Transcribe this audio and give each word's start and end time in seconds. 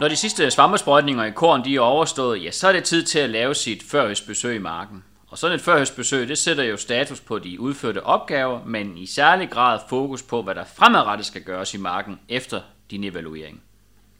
Når 0.00 0.08
de 0.08 0.16
sidste 0.16 0.50
svampesprøjtninger 0.50 1.24
i 1.24 1.30
korn 1.30 1.64
de 1.64 1.76
er 1.76 1.80
overstået, 1.80 2.44
ja, 2.44 2.50
så 2.50 2.68
er 2.68 2.72
det 2.72 2.84
tid 2.84 3.02
til 3.02 3.18
at 3.18 3.30
lave 3.30 3.54
sit 3.54 3.82
førhøstbesøg 3.82 4.56
i 4.56 4.58
marken. 4.58 5.04
Og 5.28 5.38
sådan 5.38 5.54
et 5.54 5.60
førhøstbesøg, 5.60 6.28
det 6.28 6.38
sætter 6.38 6.64
jo 6.64 6.76
status 6.76 7.20
på 7.20 7.38
de 7.38 7.60
udførte 7.60 8.02
opgaver, 8.02 8.60
men 8.64 8.98
i 8.98 9.06
særlig 9.06 9.50
grad 9.50 9.78
fokus 9.88 10.22
på, 10.22 10.42
hvad 10.42 10.54
der 10.54 10.64
fremadrettet 10.64 11.26
skal 11.26 11.42
gøres 11.42 11.74
i 11.74 11.78
marken 11.78 12.20
efter 12.28 12.60
din 12.90 13.04
evaluering. 13.04 13.62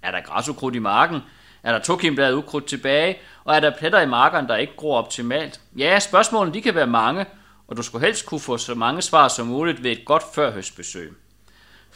Er 0.03 0.11
der 0.11 0.21
græsukrudt 0.21 0.75
i 0.75 0.79
marken? 0.79 1.21
Er 1.63 1.73
der 1.73 1.79
tokimbladet 1.79 2.35
ukrudt 2.35 2.67
tilbage? 2.67 3.19
Og 3.45 3.57
er 3.57 3.61
der 3.61 3.77
pletter 3.79 4.01
i 4.01 4.07
marken, 4.07 4.49
der 4.49 4.57
ikke 4.57 4.77
gror 4.77 4.99
optimalt? 4.99 5.61
Ja, 5.79 5.99
spørgsmålene 5.99 6.55
de 6.55 6.63
kan 6.63 6.75
være 6.75 6.87
mange, 6.87 7.27
og 7.69 7.77
du 7.77 7.83
skulle 7.83 8.07
helst 8.07 8.27
kunne 8.27 8.41
få 8.41 8.57
så 8.57 8.75
mange 8.75 9.03
svar 9.03 9.29
som 9.29 9.47
muligt 9.47 9.83
ved 9.83 9.91
et 9.91 10.05
godt 10.05 10.23
førhøstbesøg. 10.35 11.17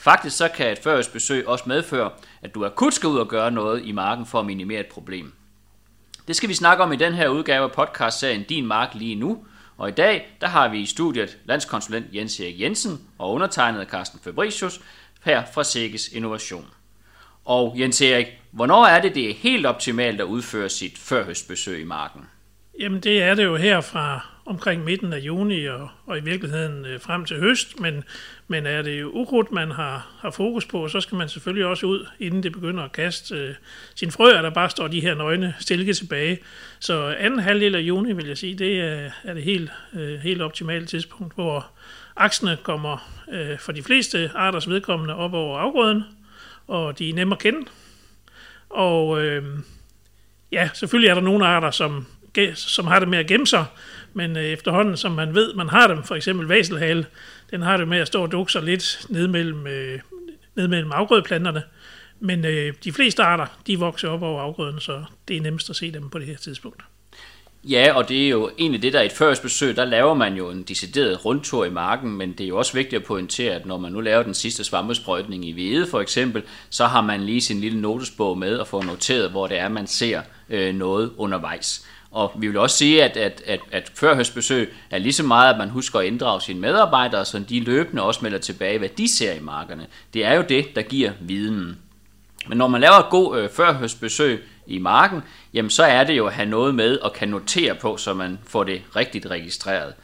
Faktisk 0.01 0.37
så 0.37 0.48
kan 0.48 0.73
et 0.73 0.79
førhøstbesøg 0.79 1.48
også 1.48 1.64
medføre, 1.66 2.11
at 2.43 2.55
du 2.55 2.64
akut 2.64 2.95
skal 2.95 3.09
ud 3.09 3.19
og 3.19 3.29
gøre 3.29 3.51
noget 3.51 3.84
i 3.84 3.93
marken 3.93 4.27
for 4.27 4.41
at 4.41 4.47
minimere 4.47 4.80
et 4.80 4.87
problem. 4.87 5.33
Det 6.29 6.37
skal 6.37 6.48
vi 6.48 6.55
snakke 6.55 6.83
om 6.83 6.92
i 6.92 6.97
den 6.97 7.15
her 7.15 7.29
udgave 7.29 7.65
af 7.65 7.73
podcastserien 7.73 8.42
Din 8.42 8.66
Mark 8.66 8.95
lige 8.95 9.15
nu. 9.15 9.45
Og 9.77 9.89
i 9.89 9.92
dag, 9.92 10.37
der 10.41 10.47
har 10.47 10.69
vi 10.69 10.78
i 10.78 10.87
studiet 10.87 11.39
landskonsulent 11.45 12.06
Jens 12.15 12.41
Erik 12.41 12.61
Jensen 12.61 13.01
og 13.19 13.33
undertegnet 13.33 13.89
Carsten 13.89 14.20
Fabricius 14.25 14.80
her 15.25 15.42
fra 15.55 15.65
Sækkes 15.65 16.09
Innovation. 16.09 16.67
Og 17.45 17.75
Jens 17.78 18.03
Erik, 18.03 18.27
hvornår 18.51 18.87
er 18.87 19.01
det, 19.01 19.14
det 19.14 19.30
er 19.30 19.34
helt 19.34 19.67
optimalt 19.67 20.20
at 20.20 20.25
udføre 20.25 20.69
sit 20.69 20.98
førhøstbesøg 20.98 21.80
i 21.80 21.84
marken? 21.84 22.23
Jamen 22.80 23.01
det 23.01 23.23
er 23.23 23.34
det 23.34 23.45
jo 23.45 23.56
her 23.56 23.80
fra 23.80 24.27
omkring 24.51 24.85
midten 24.85 25.13
af 25.13 25.19
juni 25.19 25.65
og, 25.65 25.89
og 26.07 26.19
i 26.19 26.21
virkeligheden 26.21 26.87
øh, 26.87 27.01
frem 27.01 27.25
til 27.25 27.39
høst, 27.39 27.81
men, 27.81 28.05
men 28.49 28.67
er 28.67 28.83
det 28.83 29.01
jo 29.01 29.11
ukrudt, 29.11 29.53
man 29.53 29.71
har, 29.71 30.07
har 30.21 30.31
fokus 30.31 30.67
på, 30.67 30.89
så 30.89 31.01
skal 31.01 31.19
man 31.19 31.29
selvfølgelig 31.29 31.67
også 31.67 31.87
ud, 31.87 32.07
inden 32.21 32.43
det 32.43 32.53
begynder 32.53 32.85
at 32.85 32.93
kaste 32.93 33.35
øh, 33.35 33.55
sin 33.95 34.11
frø, 34.11 34.31
der 34.31 34.51
bare 34.51 34.71
står 34.71 34.89
de 34.89 35.01
her 35.01 35.15
nøgne 35.15 35.55
stilke 35.59 35.92
tilbage. 35.92 36.39
Så 36.81 37.17
anden 37.19 37.39
halvdel 37.39 37.75
af 37.75 37.81
juni, 37.81 38.12
vil 38.12 38.27
jeg 38.27 38.39
sige, 38.39 38.55
det 38.55 38.81
er, 38.81 39.11
er 39.25 39.34
det 39.34 39.42
helt, 39.42 39.70
øh, 39.95 40.19
helt 40.19 40.42
optimale 40.42 40.87
tidspunkt, 40.87 41.35
hvor 41.35 41.67
aksene 42.17 42.59
kommer 42.62 43.20
øh, 43.33 43.59
for 43.59 43.73
de 43.73 43.83
fleste 43.83 44.31
arters 44.35 44.69
vedkommende 44.69 45.14
op 45.14 45.35
over 45.35 45.59
afgrøden, 45.59 46.05
og 46.69 46.98
de 46.98 47.11
er 47.11 47.14
nemme 47.14 47.35
at 47.35 47.39
kende. 47.39 47.67
Og 48.70 49.23
øh, 49.23 49.45
ja, 50.53 50.70
selvfølgelig 50.75 51.09
er 51.09 51.14
der 51.14 51.23
nogle 51.23 51.47
arter, 51.47 51.70
som, 51.70 52.07
som 52.55 52.87
har 52.87 52.98
det 52.98 53.09
med 53.09 53.19
at 53.19 53.27
gemme 53.27 53.47
sig, 53.47 53.64
men 54.14 54.36
øh, 54.36 54.44
efterhånden, 54.44 54.97
som 54.97 55.12
man 55.12 55.34
ved, 55.34 55.55
man 55.55 55.69
har 55.69 55.86
dem, 55.86 56.03
for 56.03 56.14
eksempel 56.14 56.47
vaselhale, 56.47 57.06
den 57.50 57.62
har 57.62 57.77
det 57.77 57.89
med 57.89 57.98
at 57.98 58.06
stå 58.06 58.22
og 58.22 58.33
dukke 58.33 58.52
sig 58.52 58.62
lidt 58.62 59.06
ned 59.08 59.28
mellem, 59.28 59.67
øh, 59.67 60.00
ned 60.56 60.69
mellem 60.69 60.92
afgrødeplanterne. 60.92 61.62
Men 62.20 62.44
øh, 62.44 62.75
de 62.84 62.92
fleste 62.92 63.22
arter, 63.22 63.47
de 63.67 63.78
vokser 63.78 64.08
op 64.08 64.22
over 64.22 64.41
afgrøden, 64.41 64.80
så 64.80 65.05
det 65.28 65.36
er 65.36 65.41
nemmest 65.41 65.70
at 65.70 65.77
se 65.77 65.92
dem 65.92 66.11
på 66.11 66.19
det 66.19 66.27
her 66.27 66.36
tidspunkt. 66.36 66.83
Ja, 67.64 67.92
og 67.94 68.08
det 68.08 68.25
er 68.25 68.28
jo 68.28 68.50
egentlig 68.58 68.83
det, 68.83 68.92
der 68.92 69.00
i 69.00 69.06
et 69.06 69.12
førstbesøg, 69.12 69.77
der 69.77 69.84
laver 69.84 70.14
man 70.14 70.34
jo 70.34 70.50
en 70.50 70.62
decideret 70.62 71.24
rundtur 71.24 71.64
i 71.64 71.70
marken, 71.70 72.11
men 72.11 72.33
det 72.33 72.45
er 72.45 72.48
jo 72.48 72.58
også 72.58 72.72
vigtigt 72.72 73.00
at 73.00 73.06
pointere, 73.06 73.55
at 73.55 73.67
når 73.67 73.78
man 73.78 73.92
nu 73.92 74.00
laver 74.00 74.22
den 74.22 74.34
sidste 74.34 74.64
svampesprøjtning 74.64 75.45
i 75.45 75.52
hvede 75.52 75.86
for 75.86 76.00
eksempel, 76.00 76.42
så 76.70 76.86
har 76.86 77.00
man 77.00 77.20
lige 77.20 77.41
sin 77.41 77.61
lille 77.61 77.80
notesbog 77.80 78.39
med 78.39 78.56
og 78.56 78.67
få 78.67 78.83
noteret, 78.83 79.30
hvor 79.30 79.47
det 79.47 79.58
er, 79.58 79.69
man 79.69 79.86
ser 79.86 80.22
øh, 80.48 80.74
noget 80.74 81.12
undervejs. 81.17 81.86
Og 82.11 82.33
vi 82.39 82.48
vil 82.48 82.58
også 82.58 82.77
sige, 82.77 83.05
at, 83.05 83.16
at, 83.16 83.42
at, 83.47 83.61
at 83.72 83.92
førhøstbesøg 83.94 84.75
er 84.91 84.98
lige 84.98 85.12
så 85.12 85.22
meget, 85.22 85.53
at 85.53 85.58
man 85.58 85.69
husker 85.69 85.98
at 85.98 86.06
inddrage 86.06 86.41
sine 86.41 86.61
medarbejdere, 86.61 87.25
så 87.25 87.39
de 87.39 87.61
løbende 87.61 88.02
også 88.02 88.20
melder 88.22 88.39
tilbage, 88.39 88.78
hvad 88.78 88.89
de 88.89 89.17
ser 89.17 89.33
i 89.33 89.41
markerne. 89.41 89.86
Det 90.14 90.25
er 90.25 90.34
jo 90.34 90.44
det, 90.48 90.77
der 90.77 90.83
giver 90.83 91.12
viden. 91.20 91.78
Men 92.48 92.58
når 92.58 92.69
man 92.69 92.80
laver 92.80 92.94
et 92.94 93.11
god 93.11 93.39
øh, 93.39 93.50
førhøstbesøg 93.50 94.44
i 94.67 94.78
marken, 94.78 95.22
jamen 95.55 95.70
så 95.70 95.84
er 95.84 96.05
det 96.05 96.17
jo 96.17 96.27
at 96.27 96.33
have 96.33 96.48
noget 96.48 96.75
med 96.75 96.98
og 96.98 97.12
kan 97.12 97.28
notere 97.28 97.75
på, 97.75 97.97
så 97.97 98.14
man 98.14 98.39
får 98.47 98.64
det 98.64 98.83
rigtigt 98.97 99.27
registreret. 99.27 99.95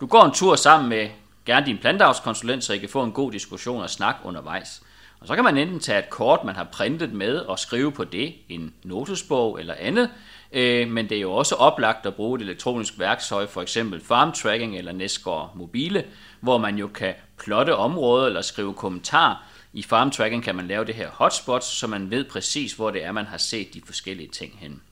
Du 0.00 0.06
går 0.06 0.24
en 0.24 0.32
tur 0.32 0.56
sammen 0.56 0.88
med 0.88 1.08
gerne 1.46 1.66
din 1.66 1.78
planteavskonsulent, 1.78 2.64
så 2.64 2.72
I 2.72 2.78
kan 2.78 2.88
få 2.88 3.02
en 3.02 3.12
god 3.12 3.32
diskussion 3.32 3.82
og 3.82 3.90
snak 3.90 4.16
undervejs. 4.24 4.82
Og 5.20 5.28
så 5.28 5.34
kan 5.34 5.44
man 5.44 5.58
enten 5.58 5.80
tage 5.80 5.98
et 5.98 6.10
kort, 6.10 6.44
man 6.44 6.56
har 6.56 6.64
printet 6.72 7.12
med, 7.12 7.36
og 7.36 7.58
skrive 7.58 7.92
på 7.92 8.04
det, 8.04 8.34
en 8.48 8.74
notesbog 8.82 9.60
eller 9.60 9.74
andet, 9.78 10.10
øh, 10.52 10.90
men 10.90 11.08
det 11.08 11.16
er 11.16 11.20
jo 11.20 11.32
også 11.32 11.54
oplagt 11.54 12.06
at 12.06 12.14
bruge 12.14 12.36
et 12.36 12.42
elektronisk 12.42 12.98
værktøj, 12.98 13.46
for 13.46 13.62
eksempel 13.62 14.00
farm 14.04 14.32
tracking 14.32 14.78
eller 14.78 14.92
Nescore 14.92 15.50
Mobile, 15.54 16.04
hvor 16.40 16.58
man 16.58 16.78
jo 16.78 16.86
kan 16.86 17.14
plotte 17.38 17.76
områder 17.76 18.26
eller 18.26 18.42
skrive 18.42 18.74
kommentarer. 18.74 19.36
I 19.72 19.82
farm 19.82 20.10
tracking 20.10 20.44
kan 20.44 20.56
man 20.56 20.66
lave 20.66 20.84
det 20.84 20.94
her 20.94 21.08
hotspots, 21.10 21.66
så 21.66 21.86
man 21.86 22.10
ved 22.10 22.24
præcis, 22.24 22.72
hvor 22.72 22.90
det 22.90 23.04
er, 23.04 23.12
man 23.12 23.26
har 23.26 23.38
set 23.38 23.74
de 23.74 23.82
forskellige 23.86 24.28
ting 24.28 24.58
hen. 24.58 24.82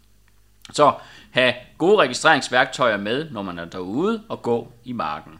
Så 0.72 0.94
have 1.30 1.54
gode 1.78 1.96
registreringsværktøjer 1.96 2.96
med, 2.96 3.30
når 3.30 3.42
man 3.42 3.58
er 3.58 3.64
derude 3.64 4.22
og 4.28 4.42
gå 4.42 4.72
i 4.84 4.92
marken. 4.92 5.32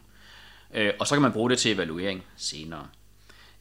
Øh, 0.73 0.93
og 0.99 1.07
så 1.07 1.15
kan 1.15 1.21
man 1.21 1.31
bruge 1.31 1.49
det 1.49 1.59
til 1.59 1.71
evaluering 1.71 2.23
senere. 2.37 2.87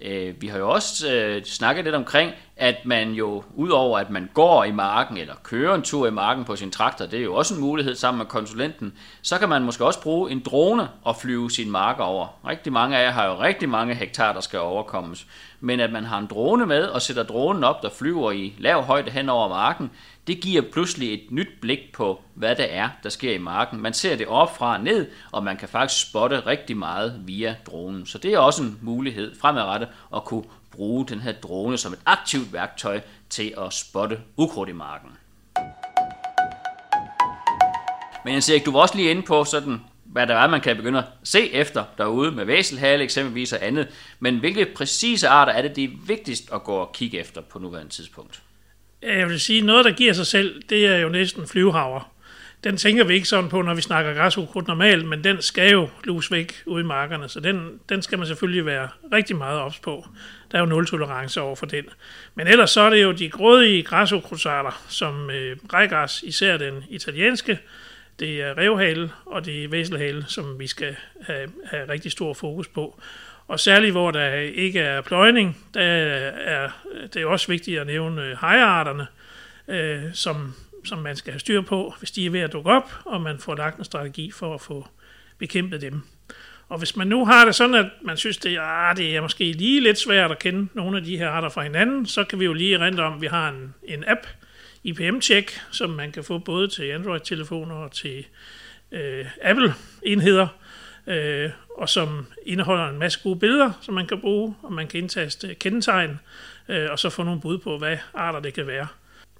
Øh, 0.02 0.34
vi 0.42 0.46
har 0.46 0.58
jo 0.58 0.70
også 0.70 1.12
øh, 1.12 1.44
snakket 1.44 1.84
lidt 1.84 1.94
omkring, 1.94 2.32
at 2.56 2.76
man 2.84 3.10
jo, 3.10 3.44
udover 3.54 3.98
at 3.98 4.10
man 4.10 4.30
går 4.34 4.64
i 4.64 4.72
marken, 4.72 5.16
eller 5.16 5.34
kører 5.42 5.74
en 5.74 5.82
tur 5.82 6.06
i 6.06 6.10
marken 6.10 6.44
på 6.44 6.56
sin 6.56 6.70
traktor, 6.70 7.06
det 7.06 7.18
er 7.18 7.24
jo 7.24 7.34
også 7.34 7.54
en 7.54 7.60
mulighed 7.60 7.94
sammen 7.94 8.18
med 8.18 8.26
konsulenten, 8.26 8.92
så 9.22 9.38
kan 9.38 9.48
man 9.48 9.62
måske 9.62 9.84
også 9.84 10.02
bruge 10.02 10.30
en 10.30 10.40
drone 10.40 10.88
og 11.02 11.16
flyve 11.16 11.50
sin 11.50 11.70
mark 11.70 11.98
over. 11.98 12.26
Rigtig 12.46 12.72
mange 12.72 12.96
af 12.96 13.04
jer 13.04 13.10
har 13.10 13.26
jo 13.26 13.40
rigtig 13.40 13.68
mange 13.68 13.94
hektar, 13.94 14.32
der 14.32 14.40
skal 14.40 14.58
overkommes. 14.58 15.26
Men 15.60 15.80
at 15.80 15.92
man 15.92 16.04
har 16.04 16.18
en 16.18 16.26
drone 16.26 16.66
med 16.66 16.84
og 16.84 17.02
sætter 17.02 17.22
dronen 17.22 17.64
op, 17.64 17.82
der 17.82 17.90
flyver 17.90 18.30
i 18.30 18.54
lav 18.58 18.82
højde 18.82 19.10
hen 19.10 19.28
over 19.28 19.48
marken, 19.48 19.90
det 20.30 20.40
giver 20.40 20.62
pludselig 20.72 21.14
et 21.14 21.30
nyt 21.30 21.48
blik 21.60 21.92
på, 21.92 22.20
hvad 22.34 22.56
det 22.56 22.74
er, 22.74 22.88
der 23.02 23.08
sker 23.08 23.34
i 23.34 23.38
marken. 23.38 23.80
Man 23.80 23.94
ser 23.94 24.16
det 24.16 24.26
op 24.26 24.56
fra 24.56 24.76
og 24.76 24.84
ned, 24.84 25.06
og 25.32 25.44
man 25.44 25.56
kan 25.56 25.68
faktisk 25.68 26.08
spotte 26.08 26.46
rigtig 26.46 26.76
meget 26.76 27.22
via 27.26 27.56
dronen. 27.66 28.06
Så 28.06 28.18
det 28.18 28.34
er 28.34 28.38
også 28.38 28.62
en 28.62 28.78
mulighed 28.82 29.34
fremadrettet 29.40 29.88
at 30.16 30.24
kunne 30.24 30.44
bruge 30.70 31.06
den 31.06 31.20
her 31.20 31.32
drone 31.32 31.78
som 31.78 31.92
et 31.92 31.98
aktivt 32.06 32.52
værktøj 32.52 33.00
til 33.30 33.54
at 33.58 33.72
spotte 33.72 34.20
ukrudt 34.36 34.68
i 34.68 34.72
marken. 34.72 35.10
Men 38.24 38.34
jeg 38.34 38.42
ser, 38.42 38.58
du 38.58 38.72
var 38.72 38.80
også 38.80 38.96
lige 38.96 39.10
inde 39.10 39.22
på 39.22 39.44
sådan, 39.44 39.80
hvad 40.04 40.26
der 40.26 40.34
er, 40.34 40.48
man 40.48 40.60
kan 40.60 40.76
begynde 40.76 40.98
at 40.98 41.04
se 41.24 41.52
efter 41.52 41.84
derude 41.98 42.32
med 42.32 42.44
væselhale 42.44 43.04
eksempelvis 43.04 43.52
og 43.52 43.66
andet. 43.66 43.88
Men 44.20 44.38
hvilke 44.38 44.66
præcise 44.76 45.28
arter 45.28 45.52
er 45.52 45.62
det, 45.62 45.76
det 45.76 45.84
er 45.84 45.96
vigtigst 46.06 46.52
at 46.52 46.64
gå 46.64 46.72
og 46.72 46.92
kigge 46.92 47.18
efter 47.18 47.40
på 47.40 47.58
nuværende 47.58 47.92
tidspunkt? 47.92 48.42
Øh, 49.02 49.18
jeg 49.18 49.28
vil 49.28 49.40
sige, 49.40 49.60
noget, 49.60 49.84
der 49.84 49.92
giver 49.92 50.12
sig 50.12 50.26
selv, 50.26 50.62
det 50.70 50.86
er 50.86 50.96
jo 50.96 51.08
næsten 51.08 51.48
flyvehaver. 51.48 52.12
Den 52.64 52.76
tænker 52.76 53.04
vi 53.04 53.14
ikke 53.14 53.28
sådan 53.28 53.50
på, 53.50 53.62
når 53.62 53.74
vi 53.74 53.80
snakker 53.80 54.14
græsukrudt 54.14 54.68
normalt, 54.68 55.08
men 55.08 55.24
den 55.24 55.42
skal 55.42 55.70
jo 55.70 55.88
lus 56.04 56.32
væk 56.32 56.62
ude 56.66 56.80
i 56.80 56.86
markerne, 56.86 57.28
så 57.28 57.40
den, 57.40 57.80
den 57.88 58.02
skal 58.02 58.18
man 58.18 58.26
selvfølgelig 58.26 58.66
være 58.66 58.88
rigtig 59.12 59.36
meget 59.36 59.60
ops 59.60 59.78
på. 59.78 60.06
Der 60.52 60.58
er 60.58 60.62
jo 60.62 60.66
nul 60.66 60.86
tolerance 60.86 61.40
over 61.40 61.56
for 61.56 61.66
den. 61.66 61.84
Men 62.34 62.46
ellers 62.46 62.70
så 62.70 62.80
er 62.80 62.90
det 62.90 63.02
jo 63.02 63.12
de 63.12 63.30
grådige 63.30 63.82
græsukrudtsarter, 63.82 64.82
som 64.88 65.30
øh, 65.30 65.56
rejgræs, 65.72 66.22
især 66.22 66.56
den 66.56 66.84
italienske, 66.88 67.58
det 68.18 68.42
er 68.42 68.58
revhale 68.58 69.10
og 69.26 69.44
det 69.44 69.64
er 69.64 69.68
væselhale, 69.68 70.24
som 70.28 70.58
vi 70.58 70.66
skal 70.66 70.96
have, 71.22 71.50
have 71.64 71.88
rigtig 71.88 72.12
stor 72.12 72.34
fokus 72.34 72.68
på. 72.68 73.00
Og 73.50 73.60
særligt 73.60 73.92
hvor 73.92 74.10
der 74.10 74.34
ikke 74.34 74.80
er 74.80 75.00
pløjning, 75.00 75.58
der 75.74 75.82
er 75.82 76.70
det 77.14 77.22
er 77.22 77.26
også 77.26 77.48
vigtigt 77.48 77.80
at 77.80 77.86
nævne 77.86 78.22
øh, 78.22 78.36
hejarterne, 78.40 79.06
øh, 79.68 80.02
som, 80.12 80.54
som 80.84 80.98
man 80.98 81.16
skal 81.16 81.32
have 81.32 81.40
styr 81.40 81.60
på, 81.60 81.94
hvis 81.98 82.10
de 82.10 82.26
er 82.26 82.30
ved 82.30 82.40
at 82.40 82.52
dukke 82.52 82.70
op, 82.70 82.92
og 83.04 83.20
man 83.20 83.38
får 83.38 83.54
lagt 83.54 83.78
en 83.78 83.84
strategi 83.84 84.30
for 84.30 84.54
at 84.54 84.60
få 84.60 84.86
bekæmpet 85.38 85.80
dem. 85.80 86.02
Og 86.68 86.78
hvis 86.78 86.96
man 86.96 87.06
nu 87.06 87.24
har 87.24 87.44
det 87.44 87.54
sådan, 87.54 87.74
at 87.74 87.86
man 88.02 88.16
synes, 88.16 88.36
det 88.36 88.58
ah, 88.60 88.96
det 88.96 89.16
er 89.16 89.20
måske 89.20 89.52
lige 89.52 89.80
lidt 89.80 89.98
svært 89.98 90.30
at 90.30 90.38
kende 90.38 90.68
nogle 90.74 90.96
af 90.96 91.04
de 91.04 91.18
her 91.18 91.28
arter 91.28 91.48
fra 91.48 91.62
hinanden, 91.62 92.06
så 92.06 92.24
kan 92.24 92.40
vi 92.40 92.44
jo 92.44 92.52
lige 92.52 92.78
rente 92.78 93.00
om, 93.00 93.14
at 93.14 93.20
vi 93.20 93.26
har 93.26 93.48
en, 93.48 93.74
en 93.84 94.04
app, 94.06 94.26
IPM-check, 94.84 95.60
som 95.70 95.90
man 95.90 96.12
kan 96.12 96.24
få 96.24 96.38
både 96.38 96.68
til 96.68 96.82
Android-telefoner 96.82 97.74
og 97.74 97.92
til 97.92 98.26
øh, 98.92 99.26
Apple-enheder, 99.42 100.48
øh, 101.10 101.50
og 101.76 101.88
som 101.88 102.26
indeholder 102.46 102.88
en 102.88 102.98
masse 102.98 103.20
gode 103.22 103.38
billeder, 103.38 103.72
som 103.80 103.94
man 103.94 104.06
kan 104.06 104.20
bruge, 104.20 104.54
og 104.62 104.72
man 104.72 104.86
kan 104.86 105.00
indtaste 105.00 105.54
kendetegn, 105.54 106.20
øh, 106.68 106.90
og 106.90 106.98
så 106.98 107.10
få 107.10 107.22
nogle 107.22 107.40
bud 107.40 107.58
på, 107.58 107.78
hvad 107.78 107.96
arter 108.14 108.40
det 108.40 108.54
kan 108.54 108.66
være. 108.66 108.86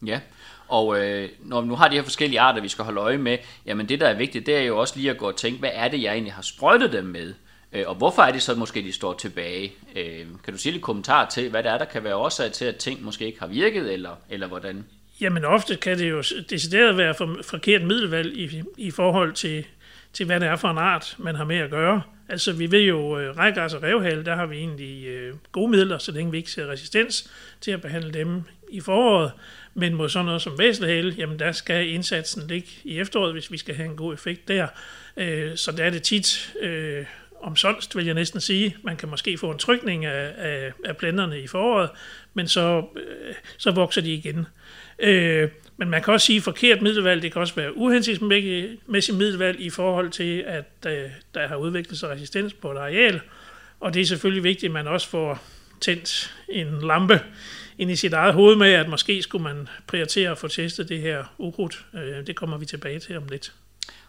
Ja, 0.07 0.21
og 0.69 1.01
øh, 1.01 1.29
når 1.41 1.61
vi 1.61 1.69
nu 1.69 1.75
har 1.75 1.89
de 1.89 1.97
her 1.97 2.03
forskellige 2.03 2.41
arter, 2.41 2.61
vi 2.61 2.69
skal 2.69 2.85
holde 2.85 3.01
øje 3.01 3.19
med, 3.19 3.39
jamen 3.67 3.89
det, 3.89 4.01
der 4.01 4.09
er 4.09 4.15
vigtigt, 4.15 4.47
det 4.47 4.57
er 4.57 4.63
jo 4.63 4.79
også 4.79 4.95
lige 4.97 5.11
at 5.11 5.19
gå 5.19 5.29
og 5.29 5.37
tænke, 5.37 5.59
hvad 5.59 5.71
er 5.73 5.89
det, 5.89 6.03
jeg 6.03 6.13
egentlig 6.13 6.33
har 6.33 6.43
sprøjtet 6.43 6.93
dem 6.93 7.05
med? 7.05 7.35
Øh, 7.73 7.85
og 7.87 7.95
hvorfor 7.95 8.23
er 8.23 8.33
det 8.33 8.43
så 8.43 8.55
måske, 8.55 8.83
de 8.83 8.93
står 8.93 9.13
tilbage? 9.13 9.73
Øh, 9.97 10.27
kan 10.45 10.53
du 10.55 10.59
sige 10.59 10.73
lidt 10.73 10.83
kommentar 10.83 11.29
til, 11.29 11.51
hvad 11.51 11.63
det 11.63 11.73
er, 11.73 11.79
der 11.79 11.85
kan 11.85 12.05
være 12.05 12.17
årsag 12.17 12.53
til, 12.53 12.65
at 12.65 12.77
ting 12.77 13.03
måske 13.05 13.27
ikke 13.27 13.41
har 13.41 13.47
virket, 13.47 13.93
eller, 13.93 14.17
eller 14.31 14.47
hvordan? 14.47 14.85
Jamen 15.21 15.45
ofte 15.45 15.77
kan 15.77 15.99
det 15.99 16.11
jo 16.11 16.23
decideret 16.51 16.97
være 16.97 17.15
for, 17.15 17.37
forkert 17.43 17.83
middelvalg 17.83 18.37
i, 18.37 18.63
i 18.77 18.91
forhold 18.91 19.33
til, 19.33 19.65
til, 20.13 20.27
hvad 20.27 20.41
det 20.41 20.49
er 20.49 20.57
for 20.57 20.69
en 20.69 20.79
art, 20.79 21.15
man 21.19 21.35
har 21.35 21.45
med 21.45 21.57
at 21.57 21.71
gøre. 21.71 22.03
Altså, 22.29 22.53
vi 22.53 22.71
ved 22.71 22.81
jo, 22.81 23.19
øh, 23.19 23.37
rækgræs 23.37 23.75
og 23.75 23.83
revhale, 23.83 24.25
der 24.25 24.35
har 24.35 24.47
vi 24.47 24.57
egentlig 24.57 25.07
øh, 25.07 25.35
gode 25.53 25.71
midler, 25.71 25.99
så 25.99 26.13
længe 26.13 26.31
vi 26.31 26.39
ikke 26.39 26.51
ser 26.51 26.67
resistens 26.67 27.31
til 27.61 27.71
at 27.71 27.81
behandle 27.81 28.13
dem 28.13 28.43
i 28.71 28.81
foråret. 28.81 29.33
Men 29.75 29.95
mod 29.95 30.09
sådan 30.09 30.27
noget 30.27 30.43
som 30.43 30.59
væselhale, 30.59 31.15
jamen 31.19 31.39
der 31.39 31.53
skal 31.53 31.89
indsatsen 31.89 32.47
ligge 32.49 32.69
i 32.85 32.99
efteråret, 32.99 33.33
hvis 33.33 33.53
vi 33.53 33.59
skal 33.59 33.75
have 33.75 33.89
en 33.89 33.97
god 33.97 34.15
effekt 34.15 34.49
der. 34.49 34.67
Øh, 35.17 35.57
så 35.57 35.73
der 35.73 35.85
er 35.85 35.91
det 35.91 36.03
tit 36.03 36.55
øh, 36.61 37.05
omsonst, 37.43 37.97
vil 37.97 38.05
jeg 38.05 38.15
næsten 38.15 38.41
sige. 38.41 38.77
Man 38.83 38.97
kan 38.97 39.09
måske 39.09 39.39
få 39.39 39.51
en 39.51 39.59
trykning 39.59 40.05
af, 40.05 40.33
af, 40.37 40.73
af 40.85 40.97
planterne 40.97 41.41
i 41.41 41.47
foråret, 41.47 41.91
men 42.35 42.49
så, 42.49 42.85
øh, 42.97 43.35
så 43.57 43.71
vokser 43.71 44.03
de 44.03 44.15
igen. 44.15 44.47
Øh, 44.99 45.49
men 45.81 45.91
man 45.91 46.03
kan 46.03 46.15
også 46.15 46.27
sige, 46.27 46.37
at 46.37 46.43
forkert 46.43 46.83
middelvalg, 46.83 47.23
det 47.23 47.33
kan 47.33 47.41
også 47.41 47.55
være 47.55 47.77
uhensigtsmæssigt 47.77 49.19
middelvalg 49.19 49.61
i 49.61 49.71
forhold 49.71 50.11
til, 50.11 50.45
at 50.47 50.73
øh, 50.87 51.11
der 51.35 51.49
har 51.49 51.57
udviklet 51.57 51.99
sig 51.99 52.09
resistens 52.11 52.53
på 52.53 52.73
et 52.73 52.77
areal. 52.77 53.21
Og 53.81 53.95
det 53.95 54.03
er 54.03 54.07
selvfølgelig 54.07 54.45
vigtigt, 54.45 54.71
at 54.71 54.75
man 54.75 54.87
også 54.87 55.09
får 55.09 55.43
tændt 55.81 56.35
en 56.49 56.81
lampe 56.83 57.21
ind 57.79 57.91
i 57.91 57.97
sit 57.97 58.13
eget 58.13 58.35
hoved 58.35 58.57
med, 58.57 58.73
at 58.73 58.89
måske 58.89 59.23
skulle 59.23 59.45
man 59.45 59.69
prioritere 59.87 60.31
at 60.31 60.39
få 60.39 60.49
testet 60.49 60.89
det 60.89 61.01
her 61.01 61.25
ukrudt. 61.39 61.85
Øh, 61.95 62.27
det 62.27 62.37
kommer 62.37 62.59
vi 62.59 62.67
tilbage 62.67 62.99
til 62.99 63.17
om 63.17 63.25
lidt. 63.31 63.53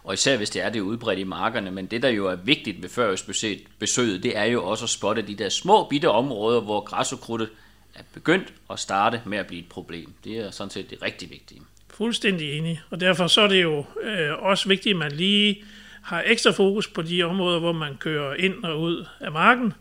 Og 0.03 0.13
især 0.13 0.37
hvis 0.37 0.49
det 0.49 0.61
er 0.61 0.69
det 0.69 0.79
udbredt 0.79 1.19
i 1.19 1.23
markerne, 1.23 1.71
men 1.71 1.85
det 1.85 2.03
der 2.03 2.09
jo 2.09 2.27
er 2.27 2.35
vigtigt 2.35 2.81
ved 2.81 2.89
førjøsbesøget, 2.89 4.23
det 4.23 4.37
er 4.37 4.45
jo 4.45 4.65
også 4.65 4.85
at 4.85 4.89
spotte 4.89 5.21
de 5.21 5.35
der 5.35 5.49
små 5.49 5.87
bitte 5.89 6.09
områder, 6.09 6.61
hvor 6.61 6.79
græsukrudtet 6.79 7.49
er 7.95 8.03
begyndt 8.13 8.53
at 8.71 8.79
starte 8.79 9.21
med 9.25 9.37
at 9.37 9.47
blive 9.47 9.61
et 9.61 9.69
problem. 9.69 10.13
Det 10.23 10.37
er 10.37 10.51
sådan 10.51 10.71
set 10.71 10.89
det 10.89 11.01
rigtig 11.01 11.29
vigtige. 11.29 11.61
Fuldstændig 11.89 12.57
enig, 12.57 12.81
og 12.89 12.99
derfor 12.99 13.27
så 13.27 13.41
er 13.41 13.47
det 13.47 13.63
jo 13.63 13.85
øh, 14.01 14.43
også 14.43 14.69
vigtigt, 14.69 14.93
at 14.93 14.99
man 14.99 15.11
lige 15.11 15.63
har 16.01 16.23
ekstra 16.25 16.51
fokus 16.51 16.87
på 16.87 17.01
de 17.01 17.23
områder, 17.23 17.59
hvor 17.59 17.71
man 17.71 17.97
kører 17.97 18.33
ind 18.33 18.63
og 18.63 18.81
ud 18.81 19.05
af 19.19 19.31
marken, 19.31 19.73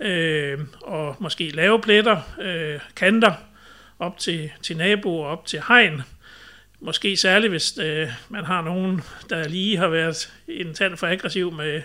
øh, 0.00 0.58
og 0.80 1.16
måske 1.18 1.50
lave 1.50 1.80
pletter, 1.80 2.20
øh, 2.40 2.80
kanter, 2.96 3.32
op 3.98 4.18
til, 4.18 4.50
til 4.62 4.76
naboer, 4.76 5.26
op 5.26 5.46
til 5.46 5.62
hegn. 5.68 6.02
Måske 6.80 7.16
særligt, 7.16 7.50
hvis 7.50 7.78
øh, 7.78 8.08
man 8.28 8.44
har 8.44 8.62
nogen, 8.62 9.00
der 9.30 9.48
lige 9.48 9.76
har 9.76 9.88
været 9.88 10.32
en 10.48 10.74
tand 10.74 10.96
for 10.96 11.06
aggressiv 11.06 11.52
med 11.52 11.82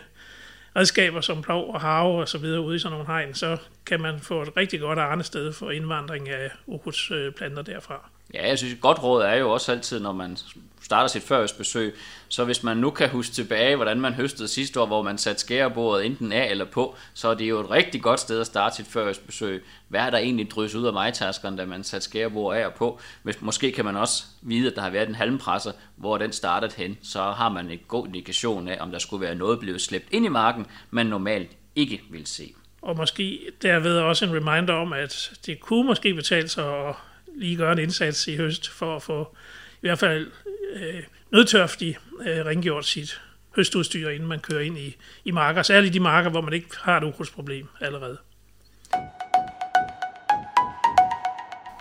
redskaber 0.76 1.22
som 1.22 1.42
plov 1.42 1.74
og 1.74 1.82
have 1.82 2.22
og 2.22 2.30
så 2.30 2.38
videre 2.38 2.62
ude 2.62 2.76
i 2.76 2.80
sådan 2.80 2.92
nogle 2.92 3.08
hegn, 3.08 3.34
så 3.34 3.58
kan 3.86 4.02
man 4.02 4.20
få 4.20 4.42
et 4.42 4.58
rigtig 4.58 4.80
godt 4.80 5.00
andet 5.00 5.26
sted 5.26 5.54
for 5.54 5.72
indvandring 5.72 6.30
af 6.30 6.52
ukrudtsplanter 6.68 7.60
øh, 7.60 7.66
derfra. 7.66 8.10
Ja, 8.34 8.48
jeg 8.48 8.58
synes, 8.58 8.74
et 8.74 8.82
godt 8.82 9.04
råd 9.04 9.24
er 9.24 9.36
jo 9.36 9.52
også 9.52 9.72
altid, 9.72 10.00
når 10.00 10.12
man 10.12 10.38
starter 10.82 11.08
sit 11.08 11.24
førjøsbesøg, 11.24 11.96
så 12.28 12.46
hvis 12.46 12.64
man 12.64 12.78
nu 12.78 12.90
kan 12.90 13.10
huske 13.10 13.34
tilbage, 13.34 13.76
hvordan 13.76 14.00
man 14.00 14.14
høstede 14.14 14.48
sidste 14.48 14.82
år, 14.82 14.86
hvor 14.86 15.02
man 15.02 15.18
satte 15.18 15.42
skærebordet 15.42 16.06
enten 16.06 16.32
af 16.32 16.50
eller 16.50 16.66
på, 16.66 16.96
så 17.14 17.28
er 17.28 17.34
det 17.34 17.50
jo 17.50 17.60
et 17.60 17.72
rigtig 17.72 18.02
godt 18.02 18.20
sted 18.20 18.42
at 18.42 18.48
starte 18.48 18.76
sit 18.76 18.88
førjøsbesøg. 18.88 19.64
Hvad 19.88 20.02
er 20.02 20.10
der 20.10 20.18
egentlig 20.18 20.52
drysset 20.52 20.80
ud 20.80 20.86
af 20.86 20.94
majtaskeren, 20.94 21.58
da 21.58 21.66
man 21.66 21.84
satte 21.84 22.06
skærebordet 22.06 22.60
af 22.60 22.66
og 22.66 22.74
på? 22.74 23.00
Hvis, 23.24 23.42
Måske 23.42 23.72
kan 23.72 23.86
man 23.86 23.98
også 23.98 24.24
vide, 24.42 24.70
at 24.70 24.76
der 24.76 24.82
har 24.82 24.90
været 24.90 25.10
en 25.10 25.16
halmpresser, 25.16 25.72
hvor 25.96 26.18
den 26.18 26.32
startede 26.32 26.74
hen, 26.78 26.98
så 27.02 27.22
har 27.22 27.50
man 27.50 27.70
en 27.70 27.80
god 27.88 28.08
indikation 28.08 28.68
af, 28.68 28.78
om 28.80 28.92
der 28.92 29.00
skulle 29.00 29.26
være 29.26 29.36
noget 29.36 29.60
blevet 29.60 29.82
slæbt 29.82 30.08
ind 30.12 30.26
i 30.26 30.30
marken, 30.30 30.66
man 30.92 31.06
normalt 31.06 31.52
ikke 31.76 32.02
vil 32.12 32.28
se. 32.28 32.54
Og 32.82 32.98
måske 32.98 33.40
derved 33.62 33.98
også 33.98 34.26
en 34.26 34.32
reminder 34.36 34.74
om, 34.74 34.94
at 34.94 35.32
det 35.46 35.60
kunne 35.60 35.84
måske 35.84 36.14
betale 36.14 36.48
sig 36.48 36.88
at 36.88 36.96
lige 37.36 37.56
gøre 37.56 37.72
en 37.72 37.80
indsats 37.80 38.28
i 38.28 38.36
høst 38.36 38.70
for 38.70 38.96
at 38.96 39.02
få 39.02 39.36
i 39.74 39.88
hvert 39.88 40.00
fald 40.00 40.32
øh, 40.76 41.04
nødtørftigt 41.32 42.00
øh, 42.26 42.46
rengjort 42.46 42.86
sit 42.86 43.22
høstudstyr, 43.56 44.10
inden 44.10 44.30
man 44.30 44.40
kører 44.40 44.62
ind 44.62 44.78
i, 44.78 44.96
i 45.26 45.32
marker. 45.32 45.64
Særligt 45.64 45.94
de 45.94 46.00
marker, 46.00 46.30
hvor 46.30 46.42
man 46.42 46.54
ikke 46.54 46.68
har 46.82 46.98
et 46.98 47.04
ukrudtsproblem 47.04 47.68
allerede. 47.82 48.18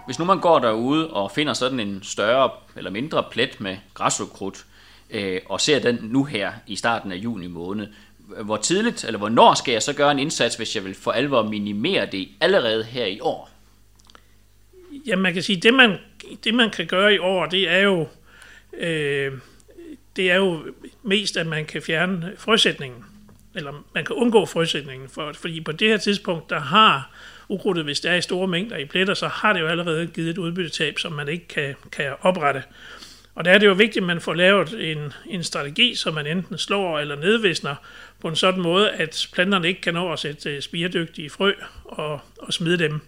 Hvis 0.07 0.19
nu 0.19 0.25
man 0.25 0.41
går 0.41 0.59
derude 0.59 1.11
og 1.11 1.31
finder 1.31 1.53
sådan 1.53 1.81
en 1.81 2.03
større 2.03 2.51
eller 2.77 2.91
mindre 2.91 3.25
plet 3.31 3.61
med 3.61 3.77
græsukrudt, 3.95 4.65
øh, 5.11 5.41
og 5.47 5.61
ser 5.61 5.79
den 5.79 5.99
nu 6.03 6.25
her 6.25 6.53
i 6.67 6.77
starten 6.77 7.13
af 7.13 7.17
juni 7.17 7.47
måned, 7.47 7.89
hvor 8.45 8.57
tidligt 8.57 9.05
eller 9.05 9.19
hvornår 9.19 9.55
skal 9.55 9.73
jeg 9.73 9.83
så 9.83 9.93
gøre 9.93 10.11
en 10.11 10.19
indsats, 10.19 10.57
hvis 10.57 10.77
jeg 10.77 10.85
vil 10.85 10.95
for 10.95 11.11
alvor 11.11 11.43
minimere 11.43 12.07
det 12.07 12.29
allerede 12.41 12.85
her 12.85 13.07
i 13.07 13.21
år? 13.21 13.52
Ja, 15.07 15.17
man 15.17 15.35
kan 15.35 15.43
sige, 15.43 15.61
det 15.61 15.75
man, 15.75 15.99
det 16.45 16.55
man 16.55 16.71
kan 16.71 16.87
gøre 16.87 17.15
i 17.15 17.19
år, 17.19 17.47
det 17.47 17.69
er 17.69 17.79
jo, 17.79 18.09
øh, 18.79 19.33
det 20.17 20.31
er 20.31 20.37
jo 20.37 20.63
mest, 21.03 21.37
at 21.37 21.47
man 21.47 21.65
kan 21.65 21.83
fjerne 21.83 22.33
frøsætningen, 22.39 23.05
eller 23.55 23.85
man 23.95 24.05
kan 24.05 24.17
undgå 24.17 24.47
frøsætningen, 24.47 25.09
for, 25.09 25.33
fordi 25.33 25.61
på 25.61 25.73
det 25.73 25.89
her 25.89 25.97
tidspunkt, 25.97 26.51
der 26.51 26.61
har 26.61 27.11
ukrudtet, 27.49 27.85
hvis 27.85 28.01
der 28.01 28.11
er 28.11 28.17
i 28.17 28.23
store 28.23 28.49
mængder 28.49 28.77
i 28.77 28.85
pletter, 28.85 29.15
så 29.15 29.29
har 29.29 29.53
det 29.53 29.61
jo 29.61 29.67
allerede 29.67 30.07
givet 30.07 30.31
et 30.31 30.39
udbyttetab, 30.39 30.99
som 30.99 31.13
man 31.13 31.29
ikke 31.29 31.49
kan, 31.49 31.75
kan 31.93 32.15
oprette. 32.21 32.63
Og 33.35 33.45
der 33.45 33.51
er 33.51 33.59
det 33.59 33.67
jo 33.67 33.73
vigtigt, 33.73 34.03
at 34.03 34.07
man 34.07 34.21
får 34.21 34.35
lavet 34.35 34.93
en, 34.93 35.13
en 35.27 35.43
strategi, 35.43 35.95
så 35.95 36.11
man 36.11 36.27
enten 36.27 36.59
slår 36.59 36.99
eller 36.99 37.17
nedvisner 37.17 37.75
på 38.21 38.29
en 38.29 38.37
sådan 38.37 38.63
måde, 38.63 38.91
at 38.91 39.29
planterne 39.33 39.69
ikke 39.69 39.81
kan 39.81 39.95
nå 39.95 40.13
at 40.13 40.19
sætte 40.19 40.51
øh, 40.51 40.63
spiredygtige 40.63 41.31
frø 41.31 41.53
og, 41.85 42.21
og 42.39 42.53
smide 42.53 42.79
dem. 42.79 43.01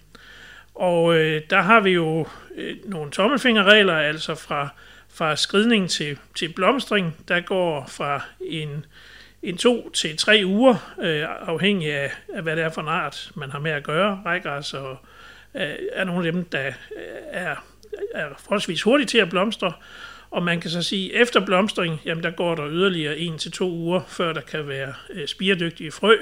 Og 0.74 1.14
øh, 1.14 1.42
der 1.50 1.60
har 1.60 1.80
vi 1.80 1.90
jo 1.90 2.26
øh, 2.56 2.76
nogle 2.84 3.10
tommelfingerregler, 3.10 3.94
altså 3.94 4.34
fra, 4.34 4.68
fra 5.08 5.36
skridning 5.36 5.90
til, 5.90 6.18
til 6.34 6.52
blomstring, 6.52 7.16
der 7.28 7.40
går 7.40 7.86
fra 7.88 8.20
en, 8.40 8.86
en 9.42 9.56
to 9.56 9.90
til 9.90 10.16
tre 10.16 10.42
uger, 10.44 10.94
øh, 11.02 11.24
afhængig 11.48 11.92
af, 11.92 12.12
af, 12.34 12.42
hvad 12.42 12.56
det 12.56 12.64
er 12.64 12.70
for 12.70 12.80
en 12.80 12.88
art, 12.88 13.30
man 13.34 13.50
har 13.50 13.58
med 13.58 13.70
at 13.70 13.82
gøre. 13.82 14.22
Rejgræs 14.26 14.74
og, 14.74 14.98
øh, 15.54 15.74
er 15.92 16.04
nogle 16.04 16.26
af 16.26 16.32
dem, 16.32 16.44
der 16.44 16.66
øh, 16.66 16.72
er, 17.30 17.56
er 18.14 18.26
forholdsvis 18.38 18.82
hurtigt 18.82 19.10
til 19.10 19.18
at 19.18 19.30
blomstre, 19.30 19.72
og 20.30 20.42
man 20.42 20.60
kan 20.60 20.70
så 20.70 20.82
sige, 20.82 21.14
at 21.14 21.22
efter 21.22 21.46
blomstring, 21.46 22.00
jamen 22.04 22.24
der 22.24 22.30
går 22.30 22.54
der 22.54 22.68
yderligere 22.70 23.18
en 23.18 23.38
til 23.38 23.52
to 23.52 23.70
uger, 23.70 24.00
før 24.08 24.32
der 24.32 24.40
kan 24.40 24.68
være 24.68 24.94
øh, 25.10 25.26
spiredygtige 25.26 25.92
frø. 25.92 26.16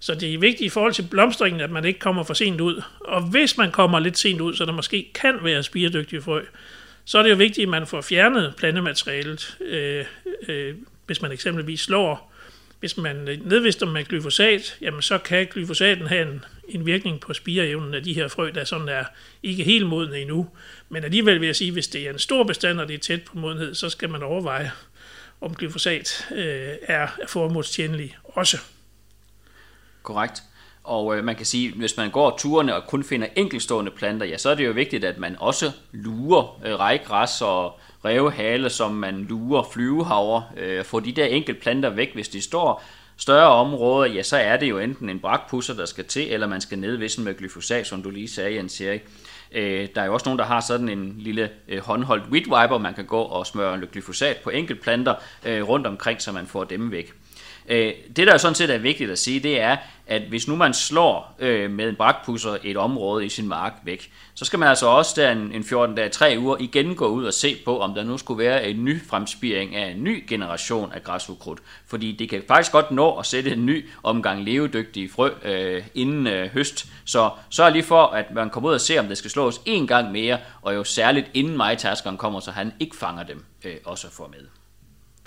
Så 0.00 0.14
det 0.14 0.34
er 0.34 0.38
vigtigt 0.38 0.66
i 0.66 0.68
forhold 0.68 0.92
til 0.92 1.06
blomstringen, 1.10 1.60
at 1.60 1.70
man 1.70 1.84
ikke 1.84 1.98
kommer 1.98 2.22
for 2.22 2.34
sent 2.34 2.60
ud. 2.60 2.82
Og 3.00 3.22
hvis 3.22 3.56
man 3.56 3.70
kommer 3.70 3.98
lidt 3.98 4.18
sent 4.18 4.40
ud, 4.40 4.54
så 4.54 4.64
der 4.64 4.72
måske 4.72 5.10
kan 5.14 5.38
være 5.42 5.62
spiredygtige 5.62 6.22
frø, 6.22 6.42
så 7.04 7.18
er 7.18 7.22
det 7.22 7.30
jo 7.30 7.36
vigtigt, 7.36 7.62
at 7.62 7.68
man 7.68 7.86
får 7.86 8.00
fjernet 8.00 8.54
plantematerialet, 8.56 9.58
øh, 9.60 10.04
øh, 10.48 10.74
hvis 11.06 11.22
man 11.22 11.32
eksempelvis 11.32 11.80
slår. 11.80 12.32
Hvis 12.80 12.96
man 12.96 13.16
nedvister 13.44 13.86
med 13.86 14.04
glyfosat, 14.04 14.76
jamen 14.80 15.02
så 15.02 15.18
kan 15.18 15.46
glyfosaten 15.46 16.06
have 16.06 16.22
en, 16.22 16.44
en 16.68 16.86
virkning 16.86 17.20
på 17.20 17.34
spireevnen 17.34 17.94
af 17.94 18.02
de 18.02 18.12
her 18.12 18.28
frø, 18.28 18.50
der 18.54 18.64
sådan 18.64 18.88
er 18.88 19.04
ikke 19.42 19.64
helt 19.64 19.86
modne 19.86 20.18
endnu. 20.18 20.48
Men 20.88 21.04
alligevel 21.04 21.40
vil 21.40 21.46
jeg 21.46 21.56
sige, 21.56 21.72
hvis 21.72 21.88
det 21.88 22.06
er 22.06 22.12
en 22.12 22.18
stor 22.18 22.44
bestand, 22.44 22.80
og 22.80 22.88
det 22.88 22.94
er 22.94 22.98
tæt 22.98 23.22
på 23.22 23.38
modenhed, 23.38 23.74
så 23.74 23.88
skal 23.88 24.10
man 24.10 24.22
overveje, 24.22 24.70
om 25.40 25.54
glyfosat 25.54 26.28
øh, 26.34 26.68
er 26.82 27.08
formålstjenlig 27.28 28.16
også. 28.24 28.58
Korrekt. 30.02 30.42
Og 30.84 31.16
øh, 31.16 31.24
man 31.24 31.36
kan 31.36 31.46
sige, 31.46 31.72
hvis 31.72 31.96
man 31.96 32.10
går 32.10 32.36
turene 32.38 32.76
og 32.76 32.86
kun 32.86 33.04
finder 33.04 33.26
enkelstående 33.36 33.90
planter, 33.90 34.26
ja, 34.26 34.38
så 34.38 34.50
er 34.50 34.54
det 34.54 34.66
jo 34.66 34.72
vigtigt, 34.72 35.04
at 35.04 35.18
man 35.18 35.36
også 35.38 35.70
lurer 35.92 36.60
øh, 36.66 36.74
rejgræs 36.74 37.42
og 37.42 37.78
revhale, 38.04 38.70
som 38.70 38.94
man 38.94 39.26
lurer 39.28 39.62
flyvehaver. 39.72 40.42
Øh, 40.56 40.84
få 40.84 41.00
de 41.00 41.12
der 41.12 41.24
enkelte 41.24 41.60
planter 41.60 41.90
væk, 41.90 42.14
hvis 42.14 42.28
de 42.28 42.42
står 42.42 42.82
større 43.16 43.48
områder, 43.48 44.12
ja, 44.12 44.22
så 44.22 44.36
er 44.36 44.56
det 44.56 44.70
jo 44.70 44.78
enten 44.78 45.10
en 45.10 45.20
brakpusser, 45.20 45.74
der 45.74 45.86
skal 45.86 46.04
til, 46.04 46.32
eller 46.32 46.46
man 46.46 46.60
skal 46.60 46.78
nedvisse 46.78 47.20
med 47.20 47.34
glyfosat, 47.34 47.86
som 47.86 48.02
du 48.02 48.10
lige 48.10 48.28
sagde, 48.28 48.56
Jens 48.56 48.80
Erik. 48.80 49.02
Øh, 49.52 49.88
der 49.94 50.00
er 50.00 50.06
jo 50.06 50.14
også 50.14 50.26
nogen, 50.26 50.38
der 50.38 50.44
har 50.44 50.60
sådan 50.60 50.88
en 50.88 51.14
lille 51.18 51.50
øh, 51.68 51.78
håndholdt 51.78 52.24
weed 52.30 52.48
wiper, 52.48 52.78
man 52.78 52.94
kan 52.94 53.04
gå 53.04 53.20
og 53.20 53.46
smøre 53.46 53.80
glyfosat 53.92 54.36
på 54.36 54.50
enkeltplanter 54.50 55.14
øh, 55.44 55.68
rundt 55.68 55.86
omkring, 55.86 56.22
så 56.22 56.32
man 56.32 56.46
får 56.46 56.64
dem 56.64 56.90
væk. 56.90 57.12
Øh, 57.70 57.92
det, 58.16 58.26
der 58.26 58.32
jo 58.32 58.38
sådan 58.38 58.54
set 58.54 58.70
er 58.70 58.78
vigtigt 58.78 59.10
at 59.10 59.18
sige, 59.18 59.40
det 59.40 59.60
er, 59.60 59.76
at 60.06 60.22
hvis 60.22 60.48
nu 60.48 60.56
man 60.56 60.74
slår 60.74 61.36
øh, 61.38 61.70
med 61.70 61.88
en 61.88 61.96
brakpusser 61.96 62.56
et 62.64 62.76
område 62.76 63.26
i 63.26 63.28
sin 63.28 63.48
mark 63.48 63.72
væk, 63.84 64.10
så 64.34 64.44
skal 64.44 64.58
man 64.58 64.68
altså 64.68 64.86
også 64.86 65.12
der 65.16 65.30
en, 65.30 65.52
en 65.52 65.64
14 65.64 65.94
dage, 65.96 66.08
3 66.08 66.36
uger 66.38 66.56
igen 66.60 66.94
gå 66.94 67.06
ud 67.06 67.24
og 67.24 67.34
se 67.34 67.56
på, 67.64 67.80
om 67.80 67.94
der 67.94 68.04
nu 68.04 68.18
skulle 68.18 68.44
være 68.44 68.68
en 68.68 68.84
ny 68.84 69.06
fremspiring 69.06 69.76
af 69.76 69.90
en 69.90 70.04
ny 70.04 70.24
generation 70.28 70.92
af 70.92 71.02
græsukrudt. 71.04 71.60
Fordi 71.86 72.12
det 72.12 72.28
kan 72.28 72.42
faktisk 72.48 72.72
godt 72.72 72.90
nå 72.90 73.18
at 73.18 73.26
sætte 73.26 73.50
en 73.50 73.66
ny 73.66 73.88
omgang 74.02 74.44
levedygtige 74.44 75.10
frø 75.10 75.30
øh, 75.44 75.82
inden 75.94 76.26
øh, 76.26 76.50
høst. 76.50 76.86
Så 77.04 77.30
sørg 77.50 77.72
lige 77.72 77.82
for, 77.82 78.06
at 78.06 78.34
man 78.34 78.50
kommer 78.50 78.68
ud 78.68 78.74
og 78.74 78.80
ser, 78.80 79.00
om 79.00 79.06
det 79.06 79.18
skal 79.18 79.30
slås 79.30 79.60
en 79.66 79.86
gang 79.86 80.12
mere, 80.12 80.38
og 80.62 80.74
jo 80.74 80.84
særligt 80.84 81.30
inden 81.34 81.56
majtaskeren 81.56 82.16
kommer, 82.16 82.40
så 82.40 82.50
han 82.50 82.72
ikke 82.80 82.96
fanger 82.96 83.22
dem 83.22 83.44
øh, 83.64 83.76
også 83.84 84.10
for 84.10 84.28
med. 84.28 84.59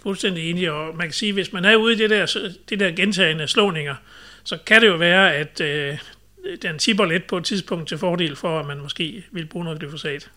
Fuldstændig 0.03 0.49
enig, 0.49 0.71
og 0.71 0.95
man 0.95 1.07
kan 1.07 1.13
sige, 1.13 1.29
at 1.29 1.33
hvis 1.33 1.53
man 1.53 1.65
er 1.65 1.75
ude 1.75 1.93
i 1.93 1.97
det 1.97 2.09
der, 2.09 2.49
det 2.69 2.79
der 2.79 2.91
gentagende 2.91 3.47
slåninger, 3.47 3.95
så 4.43 4.57
kan 4.65 4.81
det 4.81 4.87
jo 4.87 4.95
være, 4.95 5.35
at 5.35 5.61
øh, 5.61 5.97
den 6.61 6.79
tipper 6.79 7.05
lidt 7.05 7.27
på 7.27 7.37
et 7.37 7.45
tidspunkt 7.45 7.87
til 7.87 7.97
fordel 7.97 8.35
for, 8.35 8.59
at 8.59 8.65
man 8.65 8.79
måske 8.79 9.25
vil 9.31 9.45
bruge 9.45 9.65
noget 9.65 9.79
glyfosat. 9.79 10.29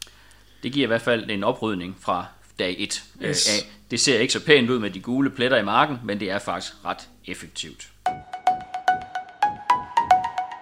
Det 0.62 0.72
giver 0.72 0.86
i 0.86 0.88
hvert 0.88 1.02
fald 1.02 1.30
en 1.30 1.44
oprydning 1.44 1.96
fra 2.00 2.26
dag 2.58 2.76
1 2.78 3.02
øh, 3.20 3.28
yes. 3.28 3.48
af. 3.48 3.72
Det 3.90 4.00
ser 4.00 4.18
ikke 4.18 4.32
så 4.32 4.44
pænt 4.44 4.70
ud 4.70 4.78
med 4.78 4.90
de 4.90 5.00
gule 5.00 5.30
pletter 5.30 5.56
i 5.56 5.64
marken, 5.64 5.98
men 6.04 6.20
det 6.20 6.30
er 6.30 6.38
faktisk 6.38 6.72
ret 6.84 7.08
effektivt. 7.26 7.88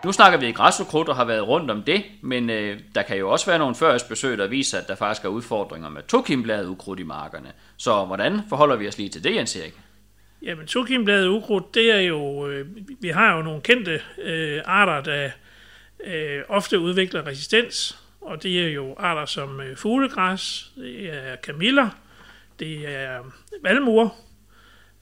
Nu 0.04 0.12
snakker 0.12 0.38
vi 0.38 0.48
i 0.48 0.52
græsukrudt 0.52 1.08
og 1.08 1.16
har 1.16 1.24
været 1.24 1.48
rundt 1.48 1.70
om 1.70 1.82
det, 1.82 2.04
men 2.20 2.50
øh, 2.50 2.80
der 2.94 3.02
kan 3.02 3.16
jo 3.16 3.30
også 3.30 3.46
være 3.46 3.58
nogle 3.58 3.74
førhøstbesøg, 3.74 4.38
der 4.38 4.46
viser, 4.46 4.78
at 4.78 4.88
der 4.88 4.94
faktisk 4.94 5.24
er 5.24 5.28
udfordringer 5.28 5.88
med 5.88 6.02
tokimbladet 6.02 6.66
ukrudt 6.66 7.00
i 7.00 7.02
markerne. 7.02 7.52
Så 7.76 8.04
hvordan 8.04 8.40
forholder 8.48 8.76
vi 8.76 8.88
os 8.88 8.98
lige 8.98 9.08
til 9.08 9.24
det, 9.24 9.34
Jens 9.34 9.56
Erik? 9.56 9.74
Jamen, 10.42 10.66
tokimbladet 10.66 11.28
ukrudt, 11.28 11.74
det 11.74 11.90
er 11.90 12.00
jo, 12.00 12.48
øh, 12.48 12.66
vi 13.00 13.08
har 13.08 13.36
jo 13.36 13.42
nogle 13.42 13.60
kendte 13.60 14.00
øh, 14.22 14.62
arter, 14.64 15.00
der 15.00 15.30
øh, 16.04 16.42
ofte 16.48 16.78
udvikler 16.78 17.26
resistens, 17.26 17.98
og 18.20 18.42
det 18.42 18.64
er 18.64 18.68
jo 18.68 18.94
arter 18.98 19.26
som 19.26 19.60
øh, 19.60 19.76
fuglegræs, 19.76 20.70
det 20.76 21.14
er 21.14 21.36
kamiller, 21.36 21.90
det 22.58 22.94
er 22.94 23.18
valmuer, 23.62 24.08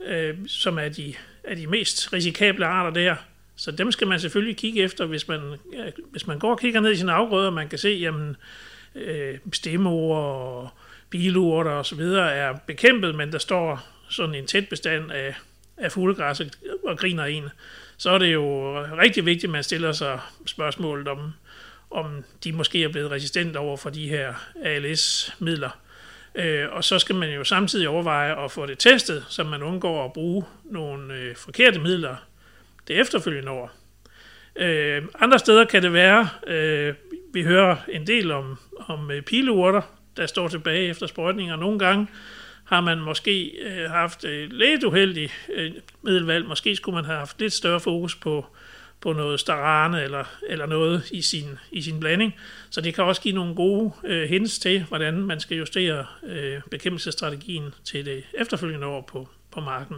øh, 0.06 0.34
som 0.46 0.78
er 0.78 0.88
de, 0.88 1.14
er 1.44 1.54
de 1.54 1.66
mest 1.66 2.12
risikable 2.12 2.66
arter 2.66 2.90
der. 2.90 3.16
Så 3.56 3.70
dem 3.70 3.92
skal 3.92 4.06
man 4.06 4.20
selvfølgelig 4.20 4.56
kigge 4.56 4.82
efter, 4.82 5.06
hvis 5.06 5.28
man, 5.28 5.40
ja, 5.72 5.90
hvis 6.10 6.26
man 6.26 6.38
går 6.38 6.50
og 6.50 6.60
kigger 6.60 6.80
ned 6.80 6.92
i 6.92 6.96
sine 6.96 7.12
afgrøder, 7.12 7.50
man 7.50 7.68
kan 7.68 7.78
se, 7.78 7.88
jamen, 7.88 8.36
øh, 8.94 9.38
stemmer 9.52 9.90
og 9.90 10.68
bilurter 11.10 11.70
og 11.70 11.86
så 11.86 11.94
videre 11.94 12.32
er 12.32 12.52
bekæmpet, 12.66 13.14
men 13.14 13.32
der 13.32 13.38
står 13.38 13.88
sådan 14.08 14.34
en 14.34 14.46
tæt 14.46 14.68
bestand 14.68 15.10
af, 15.10 15.34
af 15.76 15.92
fuglegræs 15.92 16.42
og 16.84 16.98
griner 16.98 17.24
en, 17.24 17.44
så 17.96 18.10
er 18.10 18.18
det 18.18 18.32
jo 18.32 18.76
rigtig 18.82 19.26
vigtigt, 19.26 19.44
at 19.44 19.50
man 19.50 19.62
stiller 19.62 19.92
sig 19.92 20.20
spørgsmålet 20.46 21.08
om, 21.08 21.32
om 21.90 22.24
de 22.44 22.52
måske 22.52 22.84
er 22.84 22.88
blevet 22.88 23.10
resistente 23.10 23.56
over 23.56 23.76
for 23.76 23.90
de 23.90 24.08
her 24.08 24.34
ALS-midler. 24.62 25.70
Øh, 26.34 26.66
og 26.72 26.84
så 26.84 26.98
skal 26.98 27.14
man 27.14 27.34
jo 27.34 27.44
samtidig 27.44 27.88
overveje 27.88 28.44
at 28.44 28.52
få 28.52 28.66
det 28.66 28.78
testet, 28.78 29.24
så 29.28 29.44
man 29.44 29.62
undgår 29.62 30.04
at 30.04 30.12
bruge 30.12 30.44
nogle 30.64 31.14
øh, 31.14 31.36
forkerte 31.36 31.80
midler 31.80 32.16
det 32.92 33.00
efterfølgende 33.00 33.50
år. 33.50 33.70
Øh, 34.56 35.02
andre 35.18 35.38
steder 35.38 35.64
kan 35.64 35.82
det 35.82 35.92
være, 35.92 36.28
øh, 36.46 36.94
vi 37.32 37.42
hører 37.42 37.76
en 37.88 38.06
del 38.06 38.30
om, 38.30 38.58
om 38.86 39.10
øh, 39.10 39.22
pileurter, 39.22 39.82
der 40.16 40.26
står 40.26 40.48
tilbage 40.48 40.88
efter 40.88 41.06
sprøjtninger. 41.06 41.56
Nogle 41.56 41.78
gange 41.78 42.06
har 42.64 42.80
man 42.80 42.98
måske 42.98 43.44
øh, 43.44 43.90
haft 43.90 44.24
øh, 44.24 44.50
lidt 44.50 44.84
uheldig 44.84 45.30
øh, 45.54 45.72
middelvalg. 46.02 46.46
Måske 46.46 46.76
skulle 46.76 46.94
man 46.94 47.04
have 47.04 47.18
haft 47.18 47.40
lidt 47.40 47.52
større 47.52 47.80
fokus 47.80 48.16
på, 48.16 48.46
på 49.00 49.12
noget 49.12 49.40
starane 49.40 50.02
eller, 50.02 50.24
eller 50.48 50.66
noget 50.66 51.10
i 51.10 51.22
sin, 51.22 51.58
i 51.70 51.82
sin 51.82 52.00
blanding. 52.00 52.34
Så 52.70 52.80
det 52.80 52.94
kan 52.94 53.04
også 53.04 53.22
give 53.22 53.34
nogle 53.34 53.54
gode 53.54 53.92
øh, 54.04 54.28
hints 54.28 54.58
til, 54.58 54.84
hvordan 54.84 55.14
man 55.14 55.40
skal 55.40 55.56
justere 55.56 56.06
øh, 56.26 56.60
bekæmpelsesstrategien 56.70 57.74
til 57.84 58.06
det 58.06 58.24
efterfølgende 58.34 58.86
år 58.86 59.00
på, 59.00 59.28
på 59.50 59.60
marken. 59.60 59.96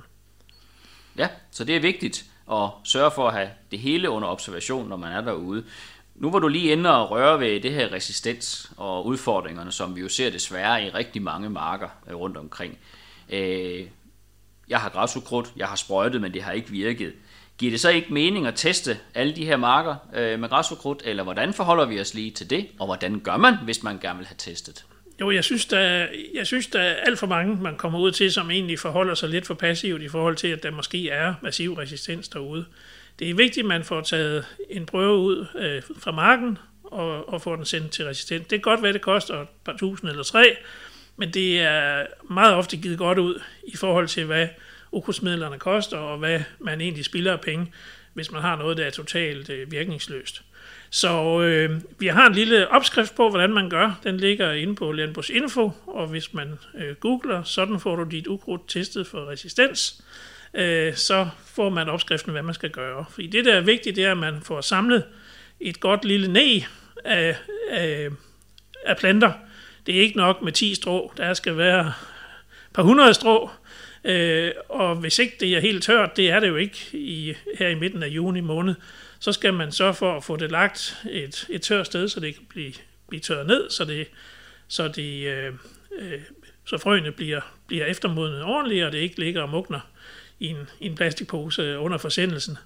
Ja, 1.19 1.29
så 1.51 1.65
det 1.65 1.77
er 1.77 1.81
vigtigt 1.81 2.25
og 2.47 2.81
sørge 2.85 3.11
for 3.11 3.29
at 3.29 3.35
have 3.35 3.51
det 3.71 3.79
hele 3.79 4.11
under 4.11 4.29
observation, 4.29 4.89
når 4.89 4.97
man 4.97 5.13
er 5.13 5.21
derude. 5.21 5.65
Nu 6.15 6.31
var 6.31 6.39
du 6.39 6.49
lige 6.49 6.73
inde 6.73 6.97
og 6.97 7.11
røre 7.11 7.41
ved 7.41 7.61
det 7.61 7.73
her 7.73 7.93
resistens 7.93 8.73
og 8.77 9.07
udfordringerne, 9.07 9.73
som 9.73 9.97
vi 9.97 10.01
jo 10.01 10.09
ser 10.09 10.31
desværre 10.31 10.87
i 10.87 10.91
rigtig 10.91 11.23
mange 11.23 11.51
marker 11.51 11.89
øh, 12.09 12.15
rundt 12.17 12.37
omkring. 12.37 12.79
Øh, 13.31 13.87
jeg 14.69 14.81
har 14.81 14.89
græsukrudt, 14.89 15.53
jeg 15.57 15.67
har 15.67 15.77
sprøjtet, 15.77 16.21
men 16.21 16.35
det 16.35 16.43
har 16.43 16.53
ikke 16.53 16.71
virket. 16.71 17.13
Giver 17.59 17.71
det 17.71 17.81
så 17.81 17.91
ikke 17.91 18.13
mening 18.13 18.47
at 18.47 18.55
teste 18.55 18.99
alle 19.15 19.37
de 19.37 19.45
her 19.45 19.57
marker 19.57 19.95
øh, 20.15 20.41
med 20.41 20.49
græsukrudt, 20.49 21.03
eller 21.05 21.23
hvordan 21.23 21.55
forholder 21.55 21.85
vi 21.85 22.01
os 22.01 22.15
lige 22.15 22.31
til 22.31 22.51
det, 22.51 22.69
og 22.79 22.87
hvordan 22.87 23.21
gør 23.21 23.37
man, 23.37 23.55
hvis 23.65 23.83
man 23.83 23.99
gerne 23.99 24.19
vil 24.19 24.27
have 24.27 24.37
testet? 24.39 24.87
Jo, 25.21 25.31
jeg 25.31 25.45
synes, 25.45 25.67
der, 25.67 26.07
jeg 26.35 26.47
synes, 26.47 26.67
der 26.67 26.81
er 26.81 26.95
alt 26.95 27.19
for 27.19 27.27
mange, 27.27 27.63
man 27.63 27.77
kommer 27.77 27.99
ud 27.99 28.13
til, 28.13 28.33
som 28.33 28.51
egentlig 28.51 28.79
forholder 28.79 29.15
sig 29.15 29.29
lidt 29.29 29.47
for 29.47 29.55
passivt 29.55 30.03
i 30.03 30.09
forhold 30.09 30.37
til, 30.37 30.49
at 30.49 30.63
der 30.63 30.71
måske 30.71 31.09
er 31.11 31.35
massiv 31.43 31.75
resistens 31.75 32.29
derude. 32.29 32.65
Det 33.19 33.31
er 33.31 33.35
vigtigt, 33.35 33.65
at 33.65 33.69
man 33.69 33.85
får 33.85 34.01
taget 34.01 34.47
en 34.71 34.87
prøve 34.87 35.19
ud 35.19 35.47
øh, 35.59 35.83
fra 35.99 36.13
marken 36.13 36.59
og, 36.85 37.29
og 37.29 37.43
får 37.43 37.57
den 37.57 37.65
sendt 37.65 37.91
til 37.91 38.05
resistent. 38.05 38.51
Det 38.51 38.63
kan 38.63 38.71
godt 38.73 38.83
være, 38.83 38.93
det 38.93 39.01
koster 39.01 39.41
et 39.41 39.49
par 39.65 39.77
tusind 39.77 40.11
eller 40.11 40.23
tre, 40.23 40.57
men 41.17 41.31
det 41.31 41.61
er 41.61 42.07
meget 42.31 42.55
ofte 42.55 42.77
givet 42.77 42.99
godt 42.99 43.19
ud 43.19 43.43
i 43.67 43.77
forhold 43.77 44.09
til, 44.09 44.25
hvad 44.25 44.49
ukrudtsmidlerne 44.93 45.59
koster, 45.59 45.97
og 45.97 46.19
hvad 46.19 46.41
man 46.59 46.81
egentlig 46.81 47.05
spilder 47.05 47.33
af 47.33 47.41
penge, 47.41 47.73
hvis 48.15 48.33
man 48.33 48.43
har 48.43 48.57
noget, 48.57 48.77
der 48.77 48.85
er 48.85 48.91
totalt 48.91 49.51
øh, 49.51 49.73
virkningsløst. 49.73 50.43
Så 50.95 51.41
øh, 51.41 51.81
vi 51.99 52.07
har 52.07 52.27
en 52.27 52.35
lille 52.35 52.69
opskrift 52.69 53.15
på, 53.15 53.31
hvordan 53.31 53.53
man 53.53 53.71
gør. 53.71 54.01
Den 54.05 54.17
ligger 54.17 54.53
inde 54.53 54.75
på 54.75 54.95
Info, 55.33 55.71
og 55.87 56.07
hvis 56.07 56.35
man 56.35 56.59
øh, 56.75 56.95
googler, 56.95 57.43
sådan 57.43 57.81
får 57.81 57.97
du 57.97 58.05
dit 58.05 58.27
ukrudt 58.27 58.69
testet 58.69 59.07
for 59.07 59.31
resistens, 59.31 60.03
øh, 60.55 60.95
så 60.95 61.29
får 61.47 61.69
man 61.69 61.89
opskriften, 61.89 62.33
hvad 62.33 62.43
man 62.43 62.55
skal 62.55 62.71
gøre. 62.71 63.05
Fordi 63.11 63.27
det, 63.27 63.45
der 63.45 63.55
er 63.55 63.61
vigtigt, 63.61 63.97
det 63.97 64.05
er, 64.05 64.11
at 64.11 64.19
man 64.19 64.41
får 64.43 64.61
samlet 64.61 65.05
et 65.61 65.81
godt 65.81 66.05
lille 66.05 66.33
næ 66.33 66.61
af, 67.05 67.37
af, 67.71 68.09
af 68.85 68.97
planter. 68.97 69.33
Det 69.87 69.97
er 69.97 70.01
ikke 70.01 70.17
nok 70.17 70.43
med 70.43 70.53
10 70.53 70.75
strå. 70.75 71.13
Der 71.17 71.35
skal 71.35 71.57
være 71.57 71.87
et 71.87 72.75
par 72.75 72.83
hundrede 72.83 73.15
strå, 73.15 73.51
Øh, 74.05 74.51
og 74.69 74.97
hvis 74.97 75.19
ikke 75.19 75.37
det 75.41 75.57
er 75.57 75.61
helt 75.61 75.85
tørt, 75.85 76.17
det 76.17 76.31
er 76.31 76.41
det 76.41 76.49
jo 76.49 76.57
ikke 76.57 76.79
i, 76.93 77.35
her 77.59 77.69
i 77.69 77.75
midten 77.75 78.03
af 78.03 78.09
juni 78.09 78.41
måned, 78.41 78.75
så 79.25 79.33
skal 79.33 79.55
man 79.55 79.73
sørge 79.73 79.95
for 79.95 80.17
at 80.17 80.25
få 80.25 80.37
det 80.37 80.51
lagt 80.51 81.05
et, 81.11 81.47
et 81.51 81.63
tørt 81.63 81.87
sted, 81.87 82.09
så 82.09 82.21
det 82.21 82.35
kan 82.35 82.45
blive, 82.49 82.73
blive 83.09 83.21
tørret 83.21 83.47
ned, 83.47 83.71
så 83.71 83.85
det, 83.85 84.07
så 84.69 84.89
det 84.89 85.27
øh, 85.27 85.53
øh, 85.99 86.21
så 86.65 86.79
frøene 86.79 87.13
bliver, 87.13 87.41
bliver 87.67 87.87
eftermodnet 87.87 88.43
ordentligt, 88.43 88.85
og 88.85 88.93
det 88.93 88.99
ikke 88.99 89.19
ligger 89.19 89.43
og 89.43 89.49
mugner 89.49 89.81
i 90.41 90.47
en, 90.47 90.57
i 90.81 90.87
en 90.87 90.95
plastikpose 90.95 91.79
under 91.79 91.99
forsendelsen. 91.99 92.57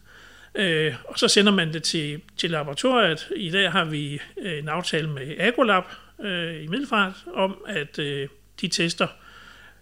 Øh, 0.55 0.95
og 1.05 1.19
så 1.19 1.29
sender 1.29 1.53
man 1.53 1.73
det 1.73 1.83
til, 1.83 2.21
til 2.37 2.51
laboratoriet. 2.51 3.29
I 3.37 3.51
dag 3.51 3.73
har 3.73 3.85
vi 3.85 4.21
øh, 4.39 4.59
en 4.59 4.69
aftale 4.69 5.11
med 5.11 5.39
Agrolab 5.39 5.85
øh, 6.21 6.63
i 6.63 6.67
Middelfart 6.67 7.15
om, 7.35 7.65
at 7.67 7.99
øh, 7.99 8.29
de 8.61 8.69
tester 8.69 9.09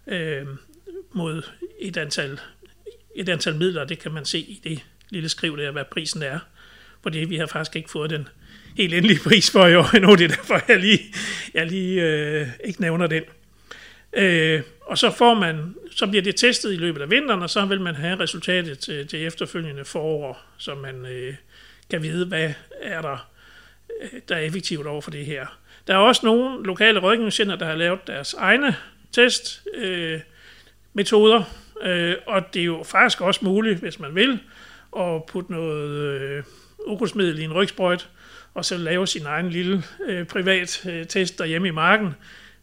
øh, 0.07 0.45
mod 1.11 1.41
et 1.79 1.97
antal, 1.97 2.39
et 3.15 3.29
antal 3.29 3.55
midler, 3.55 3.85
det 3.85 3.99
kan 3.99 4.11
man 4.11 4.25
se 4.25 4.39
i 4.39 4.61
det 4.63 4.83
lille 5.09 5.29
skriv 5.29 5.57
der, 5.57 5.71
hvad 5.71 5.85
prisen 5.91 6.23
er. 6.23 6.39
For 7.03 7.09
det, 7.09 7.29
vi 7.29 7.37
har 7.37 7.45
faktisk 7.45 7.75
ikke 7.75 7.89
fået 7.89 8.09
den 8.09 8.27
helt 8.77 8.93
endelige 8.93 9.19
pris 9.23 9.51
for 9.51 9.67
i 9.67 9.75
år 9.75 9.95
endnu, 9.95 10.15
det 10.15 10.23
er 10.23 10.35
derfor, 10.35 10.61
jeg 10.67 10.79
lige, 10.79 11.01
jeg 11.53 11.65
lige 11.67 12.01
øh, 12.01 12.47
ikke 12.63 12.81
nævner 12.81 13.07
den. 13.07 13.23
Øh, 14.13 14.61
og 14.81 14.97
så 14.97 15.11
får 15.11 15.33
man, 15.33 15.75
så 15.91 16.07
bliver 16.07 16.21
det 16.21 16.35
testet 16.35 16.73
i 16.73 16.75
løbet 16.75 17.01
af 17.01 17.09
vinteren, 17.09 17.41
og 17.41 17.49
så 17.49 17.65
vil 17.65 17.81
man 17.81 17.95
have 17.95 18.19
resultatet 18.19 18.79
til, 18.79 19.07
til 19.07 19.25
efterfølgende 19.25 19.85
forår, 19.85 20.43
så 20.57 20.75
man 20.75 21.05
øh, 21.05 21.33
kan 21.89 22.03
vide, 22.03 22.25
hvad 22.25 22.53
er 22.81 23.01
der, 23.01 23.29
øh, 24.01 24.19
der 24.29 24.35
er 24.35 24.39
effektivt 24.39 24.87
over 24.87 25.01
for 25.01 25.11
det 25.11 25.25
her. 25.25 25.57
Der 25.87 25.93
er 25.93 25.97
også 25.97 26.25
nogle 26.25 26.63
lokale 26.63 26.99
rådgivningscenter, 26.99 27.55
der 27.55 27.65
har 27.65 27.75
lavet 27.75 28.07
deres 28.07 28.33
egne 28.33 28.75
test, 29.11 29.63
øh, 29.75 30.19
metoder, 30.93 31.43
øh, 31.81 32.15
og 32.25 32.53
det 32.53 32.59
er 32.59 32.65
jo 32.65 32.83
faktisk 32.83 33.21
også 33.21 33.39
muligt, 33.43 33.79
hvis 33.79 33.99
man 33.99 34.15
vil, 34.15 34.39
og 34.97 35.29
putte 35.31 35.51
noget 35.51 35.89
øh, 35.89 36.43
ukrudtsmiddel 36.85 37.39
i 37.39 37.43
en 37.43 37.53
rygsprøjt, 37.53 38.09
og 38.53 38.65
så 38.65 38.77
lave 38.77 39.07
sin 39.07 39.25
egen 39.25 39.49
lille 39.49 39.83
øh, 40.07 40.25
privat 40.25 40.85
øh, 40.89 41.05
test 41.07 41.39
derhjemme 41.39 41.67
i 41.67 41.71
marken, 41.71 42.15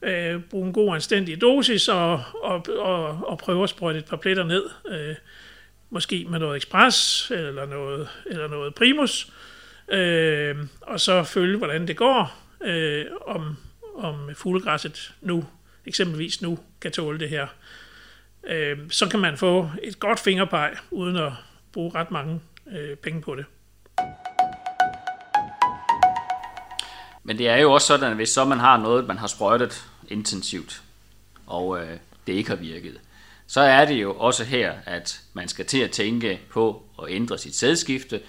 øh, 0.02 0.40
bruge 0.40 0.66
en 0.66 0.72
god 0.72 0.94
anstændig 0.94 1.40
dosis 1.40 1.88
og, 1.88 2.22
og, 2.42 2.66
og, 2.78 3.06
og 3.26 3.38
prøve 3.38 3.62
at 3.62 3.68
sprøjte 3.68 3.98
et 3.98 4.04
par 4.04 4.16
pletter 4.16 4.44
ned, 4.44 4.64
øh, 4.88 5.14
måske 5.90 6.26
med 6.30 6.38
noget 6.38 6.56
ekspres 6.56 7.30
eller 7.30 7.66
noget, 7.66 8.08
eller 8.26 8.48
noget 8.48 8.74
primus, 8.74 9.32
øh, 9.88 10.56
og 10.80 11.00
så 11.00 11.22
følge, 11.22 11.58
hvordan 11.58 11.88
det 11.88 11.96
går, 11.96 12.38
øh, 12.64 13.04
om, 13.26 13.56
om 13.96 14.30
fuglegræsset 14.34 15.14
nu, 15.20 15.44
eksempelvis 15.86 16.42
nu, 16.42 16.58
kan 16.80 16.92
tåle 16.92 17.18
det 17.18 17.28
her. 17.28 17.46
Øh, 18.46 18.78
så 18.90 19.08
kan 19.08 19.20
man 19.20 19.36
få 19.36 19.70
et 19.82 20.00
godt 20.00 20.20
fingerpeg, 20.20 20.76
uden 20.90 21.16
at 21.16 21.32
bruge 21.74 21.92
ret 21.94 22.10
mange 22.10 22.40
øh, 22.72 22.96
penge 22.96 23.20
på 23.20 23.34
det. 23.34 23.44
Men 27.22 27.38
det 27.38 27.48
er 27.48 27.56
jo 27.56 27.72
også 27.72 27.86
sådan, 27.86 28.10
at 28.10 28.16
hvis 28.16 28.28
så 28.28 28.44
man 28.44 28.58
har 28.58 28.76
noget, 28.76 29.06
man 29.06 29.18
har 29.18 29.26
sprøjtet 29.26 29.84
intensivt, 30.08 30.82
og 31.46 31.80
øh, 31.80 31.98
det 32.26 32.32
ikke 32.32 32.50
har 32.50 32.56
virket, 32.56 33.00
så 33.46 33.60
er 33.60 33.84
det 33.84 33.94
jo 33.94 34.14
også 34.14 34.44
her, 34.44 34.74
at 34.86 35.20
man 35.32 35.48
skal 35.48 35.66
til 35.66 35.78
at 35.78 35.90
tænke 35.90 36.40
på 36.50 36.82
at 37.02 37.10
ændre 37.10 37.38
sit 37.38 37.56
sædskifte 37.56 38.20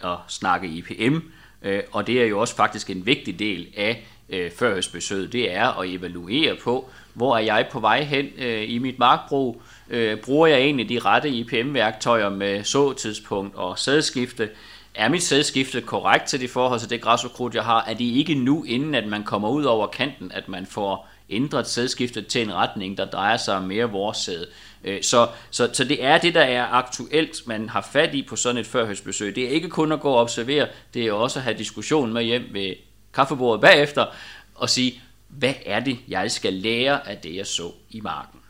og 0.00 0.20
snakke 0.28 0.68
IPM, 0.68 1.18
øh, 1.62 1.82
og 1.92 2.06
det 2.06 2.22
er 2.22 2.26
jo 2.26 2.40
også 2.40 2.56
faktisk 2.56 2.90
en 2.90 3.06
vigtig 3.06 3.38
del 3.38 3.72
af 3.76 4.06
øh, 4.28 4.50
førhøstbesøget, 4.50 5.32
det 5.32 5.54
er 5.54 5.80
at 5.80 5.88
evaluere 5.88 6.56
på, 6.64 6.90
hvor 7.14 7.36
er 7.36 7.40
jeg 7.40 7.66
på 7.72 7.80
vej 7.80 8.02
hen 8.02 8.26
øh, 8.38 8.70
i 8.70 8.78
mit 8.78 8.98
markbrug, 8.98 9.62
øh, 9.90 10.18
bruger 10.18 10.46
jeg 10.46 10.58
egentlig 10.58 10.88
de 10.88 10.98
rette 10.98 11.28
IPM-værktøjer 11.28 12.28
med 12.28 12.64
såtidspunkt 12.64 13.56
og 13.56 13.78
sædskifte, 13.78 14.48
er 14.94 15.08
mit 15.08 15.22
sædskifte 15.22 15.80
korrekt 15.80 16.24
til 16.26 16.40
det 16.40 16.50
forhold 16.50 16.80
til 16.80 16.90
det 16.90 17.00
græsokrudt, 17.00 17.54
jeg 17.54 17.64
har? 17.64 17.84
Er 17.84 17.94
det 17.94 18.04
ikke 18.04 18.34
nu, 18.34 18.64
inden 18.64 18.94
at 18.94 19.06
man 19.06 19.24
kommer 19.24 19.48
ud 19.48 19.64
over 19.64 19.86
kanten, 19.86 20.32
at 20.32 20.48
man 20.48 20.66
får 20.66 21.08
ændret 21.30 21.66
sædskiftet 21.68 22.26
til 22.26 22.42
en 22.42 22.54
retning, 22.54 22.98
der 22.98 23.04
drejer 23.04 23.36
sig 23.36 23.62
mere 23.62 23.90
vores 23.90 24.16
sæd? 24.16 24.46
Øh, 24.84 25.02
så, 25.02 25.28
så, 25.50 25.70
så 25.72 25.84
det 25.84 26.04
er 26.04 26.18
det, 26.18 26.34
der 26.34 26.40
er 26.40 26.66
aktuelt, 26.66 27.46
man 27.46 27.68
har 27.68 27.88
fat 27.92 28.14
i 28.14 28.22
på 28.22 28.36
sådan 28.36 28.60
et 28.60 28.66
førhøjsbesøg. 28.66 29.34
Det 29.34 29.44
er 29.44 29.48
ikke 29.48 29.68
kun 29.68 29.92
at 29.92 30.00
gå 30.00 30.10
og 30.10 30.20
observere, 30.20 30.68
det 30.94 31.06
er 31.06 31.12
også 31.12 31.38
at 31.38 31.42
have 31.42 31.58
diskussion 31.58 32.12
med 32.12 32.22
hjem 32.22 32.44
ved 32.52 32.74
kaffebordet 33.14 33.60
bagefter 33.60 34.06
og 34.54 34.70
sige, 34.70 35.02
hvad 35.28 35.54
er 35.66 35.80
det, 35.80 35.98
jeg 36.08 36.30
skal 36.30 36.52
lære 36.52 37.08
af 37.08 37.18
det, 37.18 37.36
jeg 37.36 37.46
så 37.46 37.72
i 37.90 38.00
marken? 38.00 38.40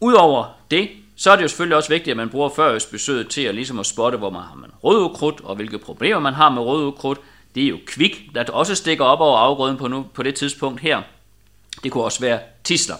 Udover 0.00 0.46
det, 0.70 0.88
så 1.16 1.30
er 1.30 1.36
det 1.36 1.42
jo 1.42 1.48
selvfølgelig 1.48 1.76
også 1.76 1.88
vigtigt, 1.88 2.10
at 2.10 2.16
man 2.16 2.30
bruger 2.30 2.48
førøstbesøget 2.48 3.28
til 3.28 3.40
at, 3.40 3.54
ligesom 3.54 3.78
at 3.78 3.86
spotte, 3.86 4.18
hvor 4.18 4.30
man 4.30 4.42
har 4.42 4.54
man 4.54 4.70
rødukrudt, 4.84 5.40
og 5.40 5.56
hvilke 5.56 5.78
problemer 5.78 6.18
man 6.18 6.34
har 6.34 6.48
med 6.50 6.62
rødukrudt. 6.62 7.20
Det 7.54 7.64
er 7.64 7.68
jo 7.68 7.78
kvik, 7.86 8.30
der 8.34 8.44
også 8.52 8.74
stikker 8.74 9.04
op 9.04 9.20
over 9.20 9.38
afgrøden 9.38 9.76
på, 9.76 9.88
nu, 9.88 10.06
på 10.14 10.22
det 10.22 10.34
tidspunkt 10.34 10.80
her. 10.80 11.02
Det 11.82 11.92
kunne 11.92 12.04
også 12.04 12.20
være 12.20 12.40
tisler. 12.64 12.96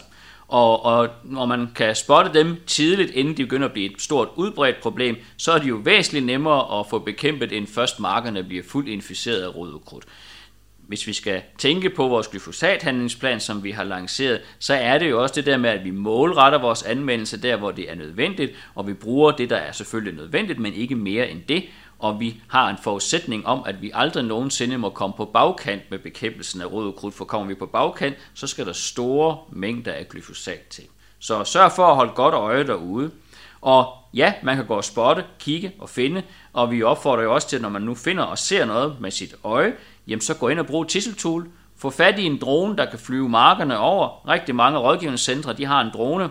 Og, 0.49 0.85
og 0.85 1.09
når 1.25 1.47
man 1.47 1.69
kan 1.75 1.95
spotte 1.95 2.39
dem 2.39 2.57
tidligt, 2.67 3.11
inden 3.11 3.37
de 3.37 3.45
begynder 3.45 3.67
at 3.67 3.73
blive 3.73 3.93
et 3.93 4.03
stort 4.03 4.29
udbredt 4.37 4.77
problem, 4.83 5.17
så 5.37 5.53
er 5.53 5.59
det 5.59 5.69
jo 5.69 5.81
væsentligt 5.85 6.27
nemmere 6.27 6.81
at 6.81 6.87
få 6.91 6.99
bekæmpet, 6.99 7.53
end 7.53 7.67
først 7.67 8.01
markerne 8.01 8.45
bliver 8.45 8.63
fuldt 8.63 8.89
inficeret 8.89 9.43
af 9.43 9.57
rødukrudt 9.57 10.05
hvis 10.89 11.07
vi 11.07 11.13
skal 11.13 11.43
tænke 11.59 11.91
på 11.91 12.09
vores 12.09 12.29
glyfosathandlingsplan, 12.29 13.41
som 13.41 13.65
vi 13.65 13.71
har 13.71 13.85
lanceret, 13.85 14.41
så 14.59 14.75
er 14.75 14.99
det 14.99 15.11
jo 15.11 15.23
også 15.23 15.35
det 15.35 15.47
der 15.47 15.57
med, 15.57 15.71
at 15.71 15.85
vi 15.85 15.91
målretter 15.91 16.59
vores 16.59 16.83
anvendelse 16.83 17.43
der, 17.43 17.57
hvor 17.57 17.71
det 17.71 17.91
er 17.91 17.95
nødvendigt, 17.95 18.53
og 18.75 18.87
vi 18.87 18.93
bruger 18.93 19.31
det, 19.31 19.51
der 19.51 19.57
er 19.57 19.73
selvfølgelig 19.73 20.15
nødvendigt, 20.15 20.59
men 20.59 20.73
ikke 20.73 20.95
mere 20.95 21.31
end 21.31 21.41
det, 21.49 21.65
og 21.99 22.21
vi 22.21 22.41
har 22.49 22.69
en 22.69 22.77
forudsætning 22.83 23.47
om, 23.47 23.63
at 23.67 23.83
vi 23.83 23.91
aldrig 23.95 24.25
nogensinde 24.25 24.79
må 24.79 24.91
komme 24.91 25.17
på 25.17 25.25
bagkant 25.25 25.91
med 25.91 25.99
bekæmpelsen 25.99 26.61
af 26.61 26.73
rød 26.73 26.93
krudt, 26.93 27.15
for 27.15 27.25
kommer 27.25 27.47
vi 27.47 27.55
på 27.55 27.67
bagkant, 27.67 28.17
så 28.35 28.47
skal 28.47 28.67
der 28.67 28.73
store 28.73 29.39
mængder 29.53 29.93
af 29.93 30.09
glyfosat 30.09 30.67
til. 30.71 30.85
Så 31.19 31.45
sørg 31.45 31.73
for 31.73 31.87
at 31.87 31.97
holde 31.97 32.13
godt 32.13 32.35
øje 32.35 32.67
derude. 32.67 33.11
Og 33.61 33.93
ja, 34.15 34.33
man 34.43 34.57
kan 34.57 34.67
gå 34.67 34.75
og 34.75 34.85
spotte, 34.85 35.25
kigge 35.39 35.73
og 35.79 35.89
finde, 35.89 36.23
og 36.53 36.71
vi 36.71 36.83
opfordrer 36.83 37.23
jo 37.23 37.35
også 37.35 37.49
til, 37.49 37.57
at 37.57 37.63
når 37.63 37.69
man 37.69 37.83
nu 37.83 37.95
finder 37.95 38.25
og 38.25 38.39
ser 38.39 38.65
noget 38.65 38.97
med 39.01 39.11
sit 39.11 39.35
øje, 39.45 39.73
jamen 40.07 40.21
så 40.21 40.35
gå 40.35 40.49
ind 40.49 40.61
og 40.61 40.67
brug 40.67 40.89
Tisseltool. 40.89 41.49
Få 41.79 41.91
fat 41.91 42.19
i 42.19 42.25
en 42.25 42.39
drone, 42.41 42.77
der 42.77 42.91
kan 42.91 42.99
flyve 42.99 43.29
markerne 43.29 43.79
over. 43.79 44.29
Rigtig 44.29 44.55
mange 44.55 44.79
rådgivningscentre, 44.79 45.53
de 45.53 45.65
har 45.65 45.81
en 45.81 45.91
drone, 45.95 46.31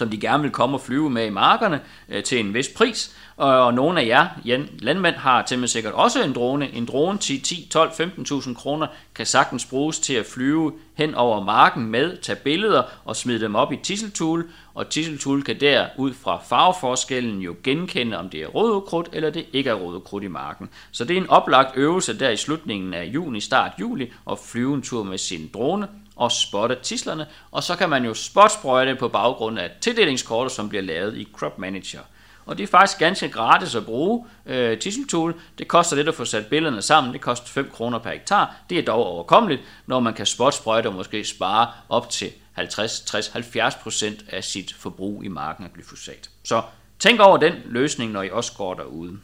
som 0.00 0.10
de 0.10 0.20
gerne 0.20 0.42
vil 0.42 0.52
komme 0.52 0.76
og 0.76 0.80
flyve 0.80 1.10
med 1.10 1.26
i 1.26 1.30
markerne 1.30 1.80
øh, 2.08 2.22
til 2.22 2.40
en 2.40 2.54
vis 2.54 2.68
pris. 2.68 3.16
Og, 3.36 3.64
og 3.64 3.74
nogle 3.74 4.00
af 4.00 4.06
jer 4.06 4.26
Jan, 4.44 4.68
landmænd 4.78 5.14
har 5.14 5.42
til 5.42 5.68
sikkert 5.68 5.92
også 5.92 6.22
en 6.22 6.32
drone. 6.32 6.70
En 6.70 6.86
drone 6.86 7.18
til 7.18 7.42
10, 7.42 7.68
12, 7.70 7.90
15.000 7.90 8.54
kroner 8.54 8.86
kan 9.14 9.26
sagtens 9.26 9.66
bruges 9.66 9.98
til 9.98 10.14
at 10.14 10.26
flyve 10.26 10.72
hen 10.94 11.14
over 11.14 11.44
marken 11.44 11.86
med, 11.86 12.16
tage 12.16 12.36
billeder 12.36 12.82
og 13.04 13.16
smide 13.16 13.40
dem 13.40 13.54
op 13.54 13.72
i 13.72 13.76
Tisseltool. 13.76 14.44
Og 14.74 14.88
Tisseltool 14.88 15.42
kan 15.42 15.60
der 15.60 15.86
ud 15.98 16.12
fra 16.12 16.40
farveforskellen 16.48 17.40
jo 17.40 17.56
genkende, 17.62 18.18
om 18.18 18.28
det 18.28 18.42
er 18.42 18.46
rødukrudt 18.46 19.08
eller 19.12 19.30
det 19.30 19.46
ikke 19.52 19.70
er 19.70 19.74
rødukrudt 19.74 20.24
i 20.24 20.28
marken. 20.28 20.68
Så 20.90 21.04
det 21.04 21.16
er 21.16 21.20
en 21.20 21.30
oplagt 21.30 21.76
øvelse 21.76 22.18
der 22.18 22.30
i 22.30 22.36
slutningen 22.36 22.94
af 22.94 23.04
juni, 23.04 23.40
start 23.40 23.72
juli, 23.80 24.12
at 24.30 24.38
flyve 24.38 24.74
en 24.74 24.82
tur 24.82 25.02
med 25.02 25.18
sin 25.18 25.50
drone 25.54 25.88
og 26.20 26.32
spotte 26.32 26.76
tislerne, 26.82 27.26
og 27.50 27.62
så 27.62 27.76
kan 27.76 27.90
man 27.90 28.04
jo 28.04 28.14
spotsprøjte 28.14 28.94
på 28.94 29.08
baggrund 29.08 29.58
af 29.58 29.70
tildelingskortet, 29.80 30.52
som 30.52 30.68
bliver 30.68 30.82
lavet 30.82 31.16
i 31.16 31.28
Crop 31.32 31.58
Manager. 31.58 32.00
Og 32.46 32.58
det 32.58 32.62
er 32.62 32.68
faktisk 32.68 32.98
ganske 32.98 33.28
gratis 33.28 33.74
at 33.74 33.84
bruge 33.84 34.26
øh, 34.46 34.78
Tisseltool. 34.78 35.34
Det 35.58 35.68
koster 35.68 35.96
lidt 35.96 36.08
at 36.08 36.14
få 36.14 36.24
sat 36.24 36.46
billederne 36.46 36.82
sammen. 36.82 37.12
Det 37.12 37.20
koster 37.20 37.48
5 37.48 37.70
kroner 37.70 37.98
per 37.98 38.10
hektar. 38.10 38.56
Det 38.70 38.78
er 38.78 38.82
dog 38.82 39.04
overkommeligt, 39.06 39.62
når 39.86 40.00
man 40.00 40.14
kan 40.14 40.26
spotsprøjte 40.26 40.86
og 40.86 40.94
måske 40.94 41.24
spare 41.24 41.68
op 41.88 42.10
til 42.10 42.30
50, 42.52 43.00
60, 43.00 43.28
70 43.28 43.74
procent 43.74 44.24
af 44.30 44.44
sit 44.44 44.74
forbrug 44.74 45.24
i 45.24 45.28
marken 45.28 45.64
af 45.64 45.72
glyfosat. 45.72 46.30
Så 46.44 46.62
tænk 46.98 47.20
over 47.20 47.36
den 47.36 47.54
løsning, 47.64 48.12
når 48.12 48.22
I 48.22 48.30
også 48.30 48.52
går 48.56 48.74
derude. 48.74 49.18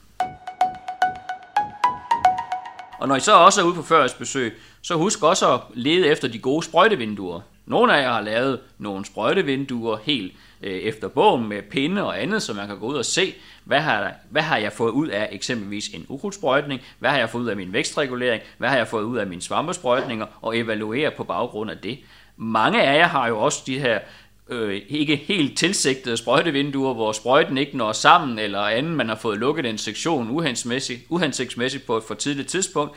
Og 2.99 3.09
når 3.09 3.17
I 3.17 3.21
så 3.21 3.33
også 3.33 3.61
er 3.61 3.65
ude 3.65 3.75
på 3.75 3.83
førjørsbesøg, 3.83 4.61
så 4.87 4.95
husk 4.95 5.23
også 5.23 5.55
at 5.55 5.61
lede 5.75 6.07
efter 6.07 6.28
de 6.28 6.38
gode 6.38 6.62
sprøjtevinduer. 6.62 7.40
Nogle 7.66 7.97
af 7.97 8.02
jer 8.02 8.12
har 8.12 8.21
lavet 8.21 8.61
nogle 8.78 9.04
sprøjtevinduer 9.04 9.97
helt 10.04 10.32
øh, 10.63 10.73
efter 10.73 11.08
bogen 11.08 11.49
med 11.49 11.63
pinde 11.63 12.02
og 12.02 12.23
andet, 12.23 12.43
så 12.43 12.54
man 12.54 12.67
kan 12.67 12.78
gå 12.78 12.87
ud 12.87 12.95
og 12.95 13.04
se, 13.04 13.34
hvad 13.65 13.80
har, 13.80 14.13
hvad 14.30 14.43
har 14.43 14.56
jeg 14.56 14.73
fået 14.73 14.91
ud 14.91 15.08
af 15.08 15.28
eksempelvis 15.32 15.89
en 15.89 16.06
ukrudtsprøjtning, 16.08 16.80
hvad 16.99 17.10
har 17.10 17.19
jeg 17.19 17.30
fået 17.30 17.43
ud 17.43 17.49
af 17.49 17.56
min 17.56 17.73
vækstregulering, 17.73 18.43
hvad 18.58 18.69
har 18.69 18.76
jeg 18.76 18.89
fået 18.89 19.02
ud 19.02 19.19
af 19.19 19.26
mine 19.26 19.43
svampesprøjtninger, 19.43 20.26
og 20.43 20.58
evaluere 20.58 21.10
på 21.10 21.25
baggrund 21.25 21.71
af 21.71 21.78
det. 21.78 21.99
Mange 22.37 22.82
af 22.82 22.99
jer 22.99 23.08
har 23.08 23.28
jo 23.28 23.39
også 23.39 23.63
de 23.67 23.78
her 23.78 23.99
øh, 24.49 24.82
ikke 24.89 25.17
helt 25.17 25.58
tilsigtede 25.58 26.17
sprøjtevinduer, 26.17 26.95
hvor 26.95 27.13
sprøjten 27.13 27.58
ikke 27.58 27.76
når 27.76 27.93
sammen, 27.93 28.39
eller 28.39 28.60
anden, 28.60 28.97
man 28.97 29.08
har 29.08 29.17
fået 29.17 29.39
lukket 29.39 29.67
en 29.67 29.78
sektion 29.78 30.30
uhensigtsmæssigt, 30.30 31.00
uhensigtsmæssigt 31.08 31.87
på 31.87 31.97
et 31.97 32.04
for 32.08 32.15
tidligt 32.15 32.49
tidspunkt. 32.49 32.97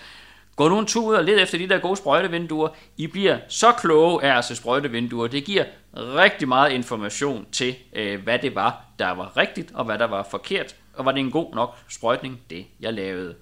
Gå 0.60 0.70
nu 0.70 0.80
en 0.80 0.86
tur 0.86 1.06
ud 1.06 1.16
og 1.16 1.24
led 1.24 1.42
efter 1.42 1.58
de 1.58 1.70
der 1.70 1.80
gode 1.80 1.98
sprøjtevinduer. 1.98 2.70
I 2.98 3.08
bliver 3.08 3.38
så 3.48 3.72
kloge 3.72 4.24
af 4.24 4.38
at 4.38 4.46
se 4.46 4.56
sprøjtevinduer. 4.56 5.28
Det 5.28 5.44
giver 5.44 5.64
rigtig 5.96 6.48
meget 6.48 6.72
information 6.72 7.46
til, 7.52 7.76
øh, 7.94 8.24
hvad 8.24 8.40
det 8.40 8.56
var, 8.56 8.82
der 9.00 9.12
var 9.12 9.38
rigtigt, 9.38 9.72
og 9.74 9.86
hvad 9.86 9.98
der 9.98 10.08
var 10.08 10.28
forkert. 10.32 10.76
Og 10.94 11.06
var 11.06 11.12
det 11.12 11.20
en 11.20 11.32
god 11.32 11.56
nok 11.56 11.76
sprøjtning, 11.90 12.40
det 12.50 12.66
jeg 12.80 12.94
lavede. 12.94 13.36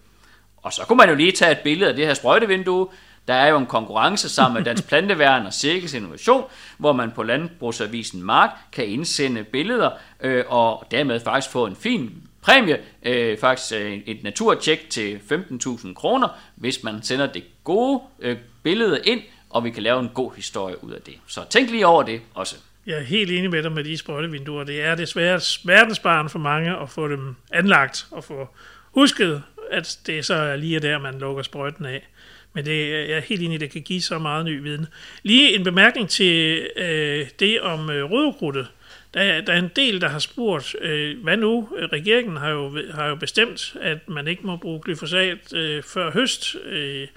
Og 0.58 0.74
så 0.74 0.82
kunne 0.88 0.98
man 0.98 1.10
jo 1.10 1.16
lige 1.16 1.32
tage 1.32 1.52
et 1.52 1.60
billede 1.60 1.90
af 1.90 1.96
det 1.96 2.06
her 2.06 2.14
sprøjtevindue, 2.14 2.88
der 3.28 3.34
er 3.34 3.48
jo 3.48 3.58
en 3.58 3.66
konkurrence 3.66 4.30
sammen 4.30 4.58
med 4.58 4.66
Dansk 4.66 4.88
Planteværn 4.88 5.46
og 5.46 5.54
Cirkes 5.54 5.94
Innovation, 5.94 6.44
hvor 6.78 6.94
man 6.94 7.12
på 7.12 7.24
Landbrugsavisen 7.24 8.24
Mark 8.24 8.50
kan 8.72 8.86
indsende 8.86 9.44
billeder 9.44 9.90
øh, 10.22 10.46
og 10.48 10.88
dermed 10.92 11.20
faktisk 11.20 11.52
få 11.52 11.66
en 11.66 11.76
fin 11.76 12.24
præmie, 12.42 12.80
øh, 13.04 13.38
faktisk 13.38 13.74
øh, 13.76 14.00
et 14.06 14.24
naturtjek 14.24 14.90
til 14.90 15.20
15.000 15.32 15.94
kroner, 15.94 16.28
hvis 16.56 16.84
man 16.84 17.04
sender 17.04 17.28
det 17.28 17.44
gode 17.64 18.02
øh, 18.20 18.38
billede 18.64 19.02
ind, 19.06 19.22
og 19.50 19.64
vi 19.64 19.70
kan 19.70 19.84
lave 19.84 20.00
en 20.00 20.10
god 20.14 20.36
historie 20.36 20.84
ud 20.84 20.92
af 20.92 21.02
det. 21.02 21.14
Så 21.28 21.42
tænk 21.50 21.70
lige 21.72 21.88
over 21.88 22.04
det 22.04 22.22
også. 22.34 22.56
Jeg 22.86 22.98
er 22.98 23.04
helt 23.04 23.32
enig 23.32 23.50
med 23.50 23.64
dig 23.64 23.72
med 23.72 23.84
de 23.84 23.98
sprøjtevinduer. 23.98 24.64
Det 24.64 24.82
er 24.82 24.96
desværre 24.96 25.42
verdensbarn 25.66 26.30
for 26.30 26.40
mange 26.40 26.78
at 26.78 26.90
få 26.90 27.08
dem 27.08 27.36
anlagt 27.52 28.08
og 28.12 28.24
få 28.24 28.48
husket, 28.92 29.44
at 29.72 30.00
det 30.06 30.26
så 30.26 30.34
er 30.34 30.56
lige 30.56 30.80
der, 30.80 31.00
man 31.00 31.20
lukker 31.20 31.44
sprøjten 31.44 31.86
af. 31.86 32.08
Men 32.54 32.66
det, 32.66 32.72
øh, 32.72 33.10
jeg 33.10 33.18
er 33.18 33.22
helt 33.22 33.42
enig, 33.42 33.56
at 33.56 33.62
det 33.62 33.72
kan 33.72 33.82
give 33.82 34.02
så 34.02 34.20
meget 34.20 34.46
ny 34.46 34.62
viden. 34.62 34.88
Lige 35.24 35.56
en 35.56 35.64
bemærkning 35.64 36.10
til 36.10 36.68
øh, 36.76 37.28
det 37.40 37.62
om 37.62 37.90
øh, 37.90 38.12
rødkrudtet. 38.12 38.68
Der, 39.14 39.42
der 39.42 39.54
er 39.54 39.58
en 39.58 39.72
del, 39.76 40.02
der 40.02 40.08
har 40.08 40.20
spurgt, 40.20 40.76
øh, 40.82 41.24
hvad 41.24 41.38
nu? 41.38 41.70
Regeringen 41.94 42.38
har 42.38 42.50
jo, 42.50 42.80
har 42.94 43.08
jo 43.08 43.16
bestemt, 43.16 43.76
at 43.82 44.10
man 44.10 44.28
ikke 44.28 44.48
må 44.48 44.58
bruge 44.58 44.82
glyfosat 44.84 45.54
øh, 45.54 45.84
før 45.84 46.12
høst 46.12 46.56
øh, 46.66 47.08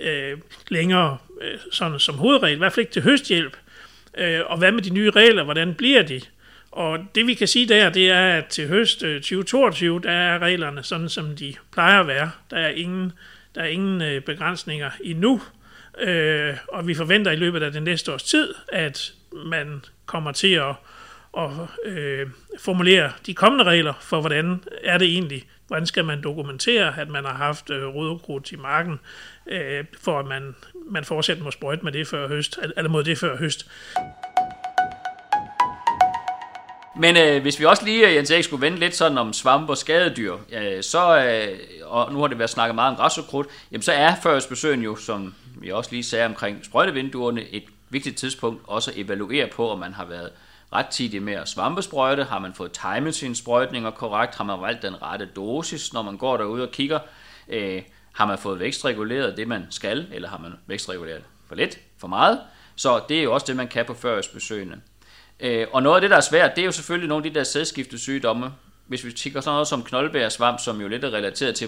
øh, 0.00 0.38
længere 0.68 1.18
øh, 1.42 1.58
sådan 1.72 1.98
som 1.98 2.14
hovedregel, 2.14 2.54
i 2.54 2.58
hvert 2.58 2.72
fald 2.72 2.82
ikke 2.82 2.92
til 2.92 3.02
høsthjælp. 3.02 3.56
Øh, 4.18 4.40
og 4.46 4.58
hvad 4.58 4.72
med 4.72 4.82
de 4.82 4.90
nye 4.90 5.10
regler? 5.10 5.44
Hvordan 5.44 5.74
bliver 5.74 6.02
de? 6.02 6.20
Og 6.70 6.98
det 7.14 7.26
vi 7.26 7.34
kan 7.34 7.48
sige 7.48 7.68
der, 7.68 7.90
det 7.90 8.10
er, 8.10 8.28
at 8.28 8.46
til 8.46 8.68
høst 8.68 9.02
øh, 9.02 9.20
2022, 9.20 10.00
der 10.00 10.10
er 10.10 10.38
reglerne 10.38 10.82
sådan, 10.82 11.08
som 11.08 11.36
de 11.36 11.54
plejer 11.72 12.00
at 12.00 12.06
være. 12.06 12.30
Der 12.50 12.56
er 12.56 12.68
ingen, 12.68 13.12
der 13.54 13.60
er 13.60 13.66
ingen 13.66 14.02
øh, 14.02 14.22
begrænsninger 14.22 14.90
endnu, 15.00 15.42
øh, 15.98 16.54
og 16.68 16.86
vi 16.86 16.94
forventer 16.94 17.30
i 17.30 17.36
løbet 17.36 17.62
af 17.62 17.72
det 17.72 17.82
næste 17.82 18.12
års 18.12 18.22
tid, 18.22 18.54
at 18.68 19.12
man 19.32 19.84
kommer 20.06 20.32
til 20.32 20.52
at, 20.52 20.74
at 21.36 21.50
øh, 21.84 22.26
formulere 22.58 23.12
de 23.26 23.34
kommende 23.34 23.64
regler 23.64 23.94
for, 24.00 24.20
hvordan 24.20 24.62
er 24.84 24.98
det 24.98 25.08
egentlig, 25.08 25.44
hvordan 25.66 25.86
skal 25.86 26.04
man 26.04 26.22
dokumentere, 26.22 27.00
at 27.00 27.08
man 27.08 27.24
har 27.24 27.34
haft 27.34 27.70
øh, 27.70 27.86
rødekrudt 27.86 28.52
i 28.52 28.56
marken, 28.56 29.00
øh, 29.46 29.84
for 30.00 30.18
at 30.18 30.26
man, 30.26 30.54
man 30.90 31.04
fortsat 31.04 31.40
må 31.40 31.50
sprøjte 31.50 31.84
med 31.84 31.92
det 31.92 32.06
før 32.06 32.28
høst, 32.28 32.58
eller 32.76 32.90
mod 32.90 33.04
det 33.04 33.18
før 33.18 33.36
høst. 33.36 33.70
Men 36.98 37.16
øh, 37.16 37.42
hvis 37.42 37.60
vi 37.60 37.64
også 37.64 37.84
lige, 37.84 38.08
øh, 38.08 38.14
Jens 38.14 38.30
Erik, 38.30 38.44
skulle 38.44 38.62
vende 38.62 38.78
lidt 38.78 38.96
sådan 38.96 39.18
om 39.18 39.32
svampe 39.32 39.72
og 39.72 39.78
skadedyr, 39.78 40.36
øh, 40.52 40.82
så, 40.82 41.24
øh, 41.24 41.58
og 41.84 42.12
nu 42.12 42.20
har 42.20 42.26
det 42.26 42.38
været 42.38 42.50
snakket 42.50 42.74
meget 42.74 42.90
om 42.90 42.96
græsokrut, 42.96 43.46
jamen 43.72 43.82
så 43.82 43.92
er 43.92 44.14
førstbesøgen 44.22 44.82
jo, 44.82 44.96
som 44.96 45.34
vi 45.60 45.70
også 45.70 45.90
lige 45.92 46.04
sagde 46.04 46.26
omkring 46.26 46.64
sprøjtevinduerne, 46.64 47.42
et 47.50 47.64
vigtigt 47.90 48.16
tidspunkt 48.16 48.62
også 48.66 48.90
at 48.90 48.96
evaluere 48.98 49.46
på, 49.46 49.70
om 49.70 49.78
man 49.78 49.92
har 49.92 50.04
været 50.04 50.26
øh, 50.26 50.45
tidigt 50.90 51.22
med 51.22 51.32
at 51.32 51.48
svampesprøjte, 51.48 52.24
har 52.24 52.38
man 52.38 52.54
fået 52.54 52.72
timet 52.72 53.14
sine 53.14 53.36
sprøjtninger 53.36 53.90
korrekt, 53.90 54.34
har 54.34 54.44
man 54.44 54.60
valgt 54.60 54.82
den 54.82 55.02
rette 55.02 55.28
dosis, 55.36 55.92
når 55.92 56.02
man 56.02 56.16
går 56.16 56.36
derude 56.36 56.62
og 56.62 56.70
kigger, 56.70 56.98
øh, 57.48 57.82
har 58.12 58.26
man 58.26 58.38
fået 58.38 58.60
vækstreguleret 58.60 59.36
det, 59.36 59.48
man 59.48 59.66
skal, 59.70 60.06
eller 60.12 60.28
har 60.28 60.38
man 60.38 60.52
vækstreguleret 60.66 61.22
for 61.48 61.54
lidt, 61.54 61.78
for 61.98 62.08
meget, 62.08 62.40
så 62.76 63.00
det 63.08 63.18
er 63.18 63.22
jo 63.22 63.34
også 63.34 63.46
det, 63.46 63.56
man 63.56 63.68
kan 63.68 63.86
på 63.86 63.94
førstbesøgene. 63.94 64.80
Øh, 65.40 65.66
og 65.72 65.82
noget 65.82 65.96
af 65.96 66.00
det, 66.00 66.10
der 66.10 66.16
er 66.16 66.20
svært, 66.20 66.56
det 66.56 66.62
er 66.62 66.66
jo 66.66 66.72
selvfølgelig 66.72 67.08
nogle 67.08 67.26
af 67.26 67.32
de 67.32 67.38
der 67.38 67.44
sædskiftesygdomme, 67.44 68.52
hvis 68.86 69.04
vi 69.04 69.10
kigger 69.10 69.40
sådan 69.40 69.54
noget 69.54 69.68
som 69.68 69.82
knoldbærsvamp, 69.82 70.60
som 70.60 70.80
jo 70.80 70.88
lidt 70.88 71.04
er 71.04 71.10
relateret 71.10 71.54
til, 71.54 71.66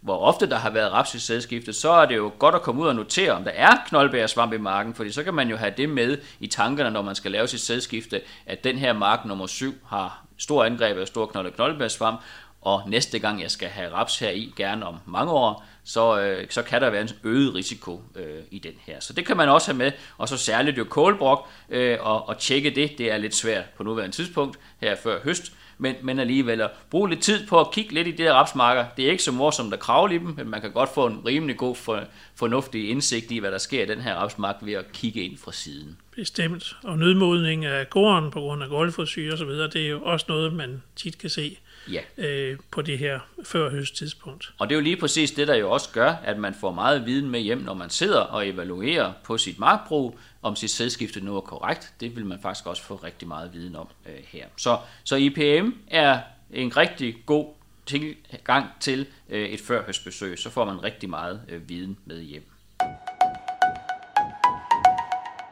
hvor, 0.00 0.18
ofte 0.18 0.50
der 0.50 0.56
har 0.56 0.70
været 0.70 0.92
raps 0.92 1.22
sædskifte, 1.22 1.72
så 1.72 1.90
er 1.90 2.06
det 2.06 2.16
jo 2.16 2.32
godt 2.38 2.54
at 2.54 2.62
komme 2.62 2.82
ud 2.82 2.86
og 2.88 2.94
notere, 2.94 3.32
om 3.32 3.44
der 3.44 3.50
er 3.50 3.76
knoldbærsvamp 3.86 4.52
i 4.52 4.58
marken, 4.58 4.94
fordi 4.94 5.12
så 5.12 5.24
kan 5.24 5.34
man 5.34 5.48
jo 5.48 5.56
have 5.56 5.74
det 5.76 5.88
med 5.88 6.18
i 6.40 6.46
tankerne, 6.46 6.90
når 6.90 7.02
man 7.02 7.14
skal 7.14 7.30
lave 7.30 7.48
sit 7.48 7.60
sædskifte, 7.60 8.20
at 8.46 8.64
den 8.64 8.78
her 8.78 8.92
mark 8.92 9.24
nummer 9.24 9.46
7 9.46 9.74
har 9.86 10.24
stor 10.38 10.64
angreb 10.64 10.98
af 10.98 11.06
stor 11.06 11.26
knold- 11.26 11.54
knoldbærsvamp, 11.54 12.20
og 12.60 12.82
næste 12.86 13.18
gang 13.18 13.42
jeg 13.42 13.50
skal 13.50 13.68
have 13.68 13.92
raps 13.92 14.18
her 14.18 14.30
i, 14.30 14.52
gerne 14.56 14.86
om 14.86 14.96
mange 15.06 15.32
år, 15.32 15.66
så, 15.84 16.20
øh, 16.20 16.46
så 16.50 16.62
kan 16.62 16.80
der 16.80 16.90
være 16.90 17.02
en 17.02 17.08
øget 17.24 17.54
risiko 17.54 18.02
øh, 18.16 18.42
i 18.50 18.58
den 18.58 18.72
her. 18.86 19.00
Så 19.00 19.12
det 19.12 19.26
kan 19.26 19.36
man 19.36 19.48
også 19.48 19.72
have 19.72 19.78
med, 19.78 19.92
og 20.18 20.28
så 20.28 20.36
særligt 20.36 20.78
jo 20.78 20.84
kålbrok, 20.84 21.48
øh, 21.70 21.98
og, 22.00 22.28
og 22.28 22.38
tjekke 22.38 22.70
det, 22.70 22.98
det 22.98 23.12
er 23.12 23.18
lidt 23.18 23.34
svært 23.34 23.64
på 23.76 23.82
nuværende 23.82 24.16
tidspunkt, 24.16 24.58
her 24.80 24.96
før 24.96 25.20
høst, 25.24 25.52
men, 25.78 25.94
men 26.02 26.18
alligevel 26.18 26.60
at 26.60 26.70
bruge 26.90 27.08
lidt 27.08 27.22
tid 27.22 27.46
på 27.46 27.60
at 27.60 27.70
kigge 27.72 27.94
lidt 27.94 28.08
i 28.08 28.10
de 28.10 28.22
der 28.22 28.32
rapsmarker. 28.32 28.86
Det 28.96 29.06
er 29.06 29.10
ikke 29.10 29.22
så 29.22 29.32
morsomt 29.32 29.74
at 29.74 29.80
kravle 29.80 30.14
i 30.14 30.18
dem, 30.18 30.34
men 30.36 30.48
man 30.48 30.60
kan 30.60 30.72
godt 30.72 30.94
få 30.94 31.06
en 31.06 31.26
rimelig 31.26 31.56
god 31.56 31.76
for, 31.76 32.04
fornuftig 32.34 32.90
indsigt 32.90 33.30
i, 33.30 33.38
hvad 33.38 33.52
der 33.52 33.58
sker 33.58 33.82
i 33.82 33.86
den 33.86 34.00
her 34.00 34.14
rapsmark 34.14 34.56
ved 34.62 34.72
at 34.72 34.92
kigge 34.92 35.22
ind 35.22 35.38
fra 35.38 35.52
siden. 35.52 35.96
Bestemt. 36.16 36.76
Og 36.84 36.98
nødmodning 36.98 37.64
af 37.64 37.90
gården 37.90 38.30
på 38.30 38.40
grund 38.40 38.62
af 38.62 38.68
golfforsyre 38.68 39.32
osv., 39.32 39.48
det 39.48 39.76
er 39.76 39.88
jo 39.88 40.00
også 40.02 40.26
noget, 40.28 40.52
man 40.52 40.82
tit 40.96 41.18
kan 41.18 41.30
se 41.30 41.58
Ja. 41.92 42.00
øh, 42.18 42.58
på 42.70 42.82
det 42.82 42.98
her 42.98 43.20
før 43.44 43.70
høsttidspunkt. 43.70 44.52
Og 44.58 44.68
det 44.68 44.74
er 44.74 44.78
jo 44.78 44.82
lige 44.82 44.96
præcis 44.96 45.30
det, 45.30 45.48
der 45.48 45.54
jo 45.54 45.70
også 45.70 45.88
gør, 45.92 46.14
at 46.24 46.38
man 46.38 46.54
får 46.54 46.72
meget 46.72 47.06
viden 47.06 47.30
med 47.30 47.40
hjem, 47.40 47.58
når 47.58 47.74
man 47.74 47.90
sidder 47.90 48.20
og 48.20 48.48
evaluerer 48.48 49.12
på 49.24 49.38
sit 49.38 49.58
markbrug, 49.58 50.18
om 50.42 50.56
sit 50.56 50.70
sædskifte 50.70 51.20
nu 51.20 51.36
er 51.36 51.40
korrekt. 51.40 51.94
Det 52.00 52.16
vil 52.16 52.26
man 52.26 52.38
faktisk 52.42 52.66
også 52.66 52.82
få 52.82 52.94
rigtig 52.94 53.28
meget 53.28 53.54
viden 53.54 53.76
om 53.76 53.88
øh, 54.06 54.14
her. 54.26 54.46
Så, 54.56 54.78
så 55.04 55.16
IPM 55.16 55.70
er 55.90 56.18
en 56.52 56.76
rigtig 56.76 57.16
god 57.26 57.46
tilgang 57.86 58.66
til 58.80 59.06
øh, 59.28 59.48
et 59.48 59.60
førhøstbesøg. 59.60 60.38
Så 60.38 60.50
får 60.50 60.64
man 60.64 60.84
rigtig 60.84 61.10
meget 61.10 61.40
øh, 61.48 61.68
viden 61.68 61.98
med 62.04 62.22
hjem. 62.22 62.44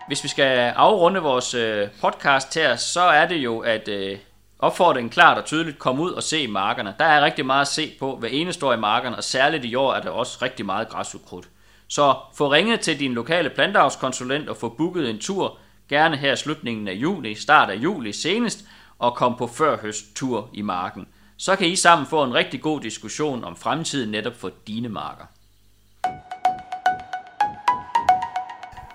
Hvis 0.06 0.24
vi 0.24 0.28
skal 0.28 0.72
afrunde 0.76 1.20
vores 1.20 1.54
øh, 1.54 1.88
podcast 2.00 2.54
her, 2.54 2.76
så 2.76 3.00
er 3.00 3.28
det 3.28 3.36
jo, 3.36 3.58
at 3.58 3.88
øh, 3.88 4.18
opfordringen 4.58 5.10
klart 5.10 5.38
og 5.38 5.44
tydeligt 5.44 5.78
komme 5.78 6.02
ud 6.02 6.10
og 6.10 6.22
se 6.22 6.48
markerne. 6.48 6.94
Der 6.98 7.04
er 7.04 7.24
rigtig 7.24 7.46
meget 7.46 7.60
at 7.60 7.68
se 7.68 7.92
på, 7.98 8.16
hvad 8.16 8.30
eneste 8.32 8.58
står 8.58 8.72
i 8.72 8.76
markerne, 8.76 9.16
og 9.16 9.24
særligt 9.24 9.64
i 9.64 9.74
år 9.74 9.94
er 9.94 10.00
der 10.00 10.10
også 10.10 10.38
rigtig 10.42 10.66
meget 10.66 10.88
græsukrudt. 10.88 11.48
Så 11.88 12.14
få 12.34 12.52
ringet 12.52 12.80
til 12.80 13.00
din 13.00 13.12
lokale 13.12 13.50
planteavskonsulent 13.50 14.48
og 14.48 14.56
få 14.56 14.68
booket 14.68 15.10
en 15.10 15.18
tur, 15.18 15.58
gerne 15.88 16.16
her 16.16 16.32
i 16.32 16.36
slutningen 16.36 16.88
af 16.88 16.92
juli, 16.92 17.34
start 17.34 17.70
af 17.70 17.76
juli 17.76 18.12
senest, 18.12 18.64
og 18.98 19.14
kom 19.14 19.36
på 19.36 19.46
førhøsttur 19.46 20.50
i 20.52 20.62
marken. 20.62 21.06
Så 21.36 21.56
kan 21.56 21.66
I 21.66 21.76
sammen 21.76 22.06
få 22.06 22.24
en 22.24 22.34
rigtig 22.34 22.62
god 22.62 22.80
diskussion 22.80 23.44
om 23.44 23.56
fremtiden 23.56 24.10
netop 24.10 24.34
for 24.36 24.50
dine 24.66 24.88
marker. 24.88 25.24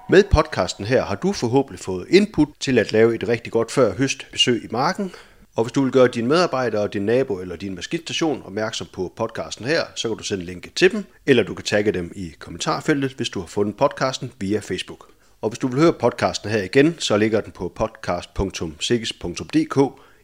Med 0.10 0.24
podcasten 0.32 0.86
her 0.86 1.06
har 1.06 1.16
du 1.16 1.34
forhåbentlig 1.34 1.80
fået 1.80 2.08
input 2.10 2.48
til 2.60 2.80
at 2.80 2.92
lave 2.92 3.16
et 3.16 3.28
rigtig 3.28 3.52
godt 3.52 3.72
førhøstbesøg 3.72 4.64
i 4.64 4.68
marken. 4.72 5.14
Og 5.56 5.64
hvis 5.64 5.72
du 5.72 5.84
vil 5.84 5.92
gøre 5.92 6.08
dine 6.08 6.28
medarbejdere, 6.28 6.88
din 6.88 7.06
nabo 7.06 7.40
eller 7.40 7.56
din 7.56 7.76
maskinstation 7.76 8.42
opmærksom 8.46 8.88
på 8.94 9.14
podcasten 9.16 9.66
her, 9.66 9.82
så 9.96 10.08
kan 10.08 10.18
du 10.18 10.24
sende 10.24 10.46
linket 10.46 10.74
til 10.74 10.92
dem, 10.92 11.06
eller 11.26 11.44
du 11.44 11.54
kan 11.54 11.66
tagge 11.66 11.92
dem 11.92 12.12
i 12.16 12.34
kommentarfeltet, 12.40 13.12
hvis 13.12 13.30
du 13.30 13.40
har 13.40 13.48
fundet 13.48 13.78
podcasten 13.78 14.32
via 14.40 14.60
Facebook. 14.60 15.08
Og 15.42 15.50
hvis 15.50 15.60
du 15.60 15.68
vil 15.68 15.80
høre 15.80 15.94
podcasten 15.94 16.50
her 16.50 16.64
igen, 16.64 16.96
så 17.00 17.18
ligger 17.18 17.42
den 17.42 17.52
på 17.52 17.72
podcast.sikkes.dk. 17.76 19.80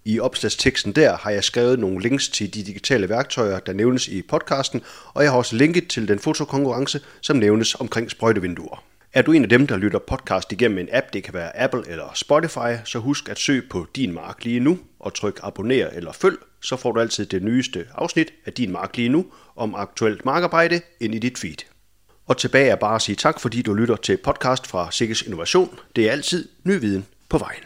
I 0.06 0.20
opslagsteksten 0.20 0.92
der 0.92 1.18
har 1.18 1.30
jeg 1.30 1.44
skrevet 1.44 1.80
nogle 1.80 2.02
links 2.02 2.30
til 2.30 2.54
de 2.54 2.64
digitale 2.64 3.10
værktøjer, 3.10 3.60
der 3.60 3.74
nævnes 3.74 4.08
i 4.08 4.22
podcasten, 4.22 4.82
og 5.14 5.24
jeg 5.24 5.32
har 5.32 5.38
også 5.38 5.56
linket 5.56 5.88
til 5.88 6.08
den 6.08 6.20
fotokonkurrence, 6.20 7.02
som 7.22 7.38
nævnes 7.38 7.76
omkring 7.76 8.12
sprøjtevinduer. 8.12 8.84
Er 9.14 9.22
du 9.22 9.32
en 9.32 9.44
af 9.44 9.50
dem, 9.50 9.68
der 9.68 9.78
lytter 9.78 10.00
podcast 10.00 10.52
igennem 10.52 10.78
en 10.78 10.90
app, 10.92 11.14
det 11.14 11.24
kan 11.24 11.34
være 11.34 11.60
Apple 11.60 11.84
eller 11.88 12.12
Spotify, 12.14 12.84
så 12.86 13.00
husk 13.00 13.30
at 13.30 13.40
søge 13.40 13.62
på 13.70 13.88
Din 13.96 14.14
Mark 14.14 14.44
lige 14.44 14.60
nu 14.60 14.80
og 15.00 15.14
tryk 15.14 15.40
abonner 15.44 15.88
eller 15.88 16.12
følg, 16.12 16.38
så 16.62 16.76
får 16.76 16.92
du 16.92 17.00
altid 17.00 17.26
det 17.26 17.44
nyeste 17.44 17.88
afsnit 17.96 18.34
af 18.46 18.54
Din 18.54 18.72
Mark 18.72 18.98
lige 18.98 19.10
nu 19.10 19.26
om 19.56 19.76
aktuelt 19.76 20.26
markarbejde 20.26 20.82
ind 21.00 21.16
i 21.16 21.20
dit 21.20 21.38
feed. 21.38 21.66
Og 22.26 22.38
tilbage 22.38 22.70
er 22.70 22.76
bare 22.76 22.96
at 22.96 23.02
sige 23.02 23.16
tak, 23.16 23.40
fordi 23.40 23.62
du 23.62 23.74
lytter 23.74 23.96
til 23.96 24.18
podcast 24.18 24.68
fra 24.68 24.92
Sikkes 24.92 25.22
Innovation. 25.22 25.80
Det 25.96 26.08
er 26.08 26.12
altid 26.12 26.50
ny 26.64 26.80
viden 26.80 27.06
på 27.30 27.38
vejen. 27.38 27.64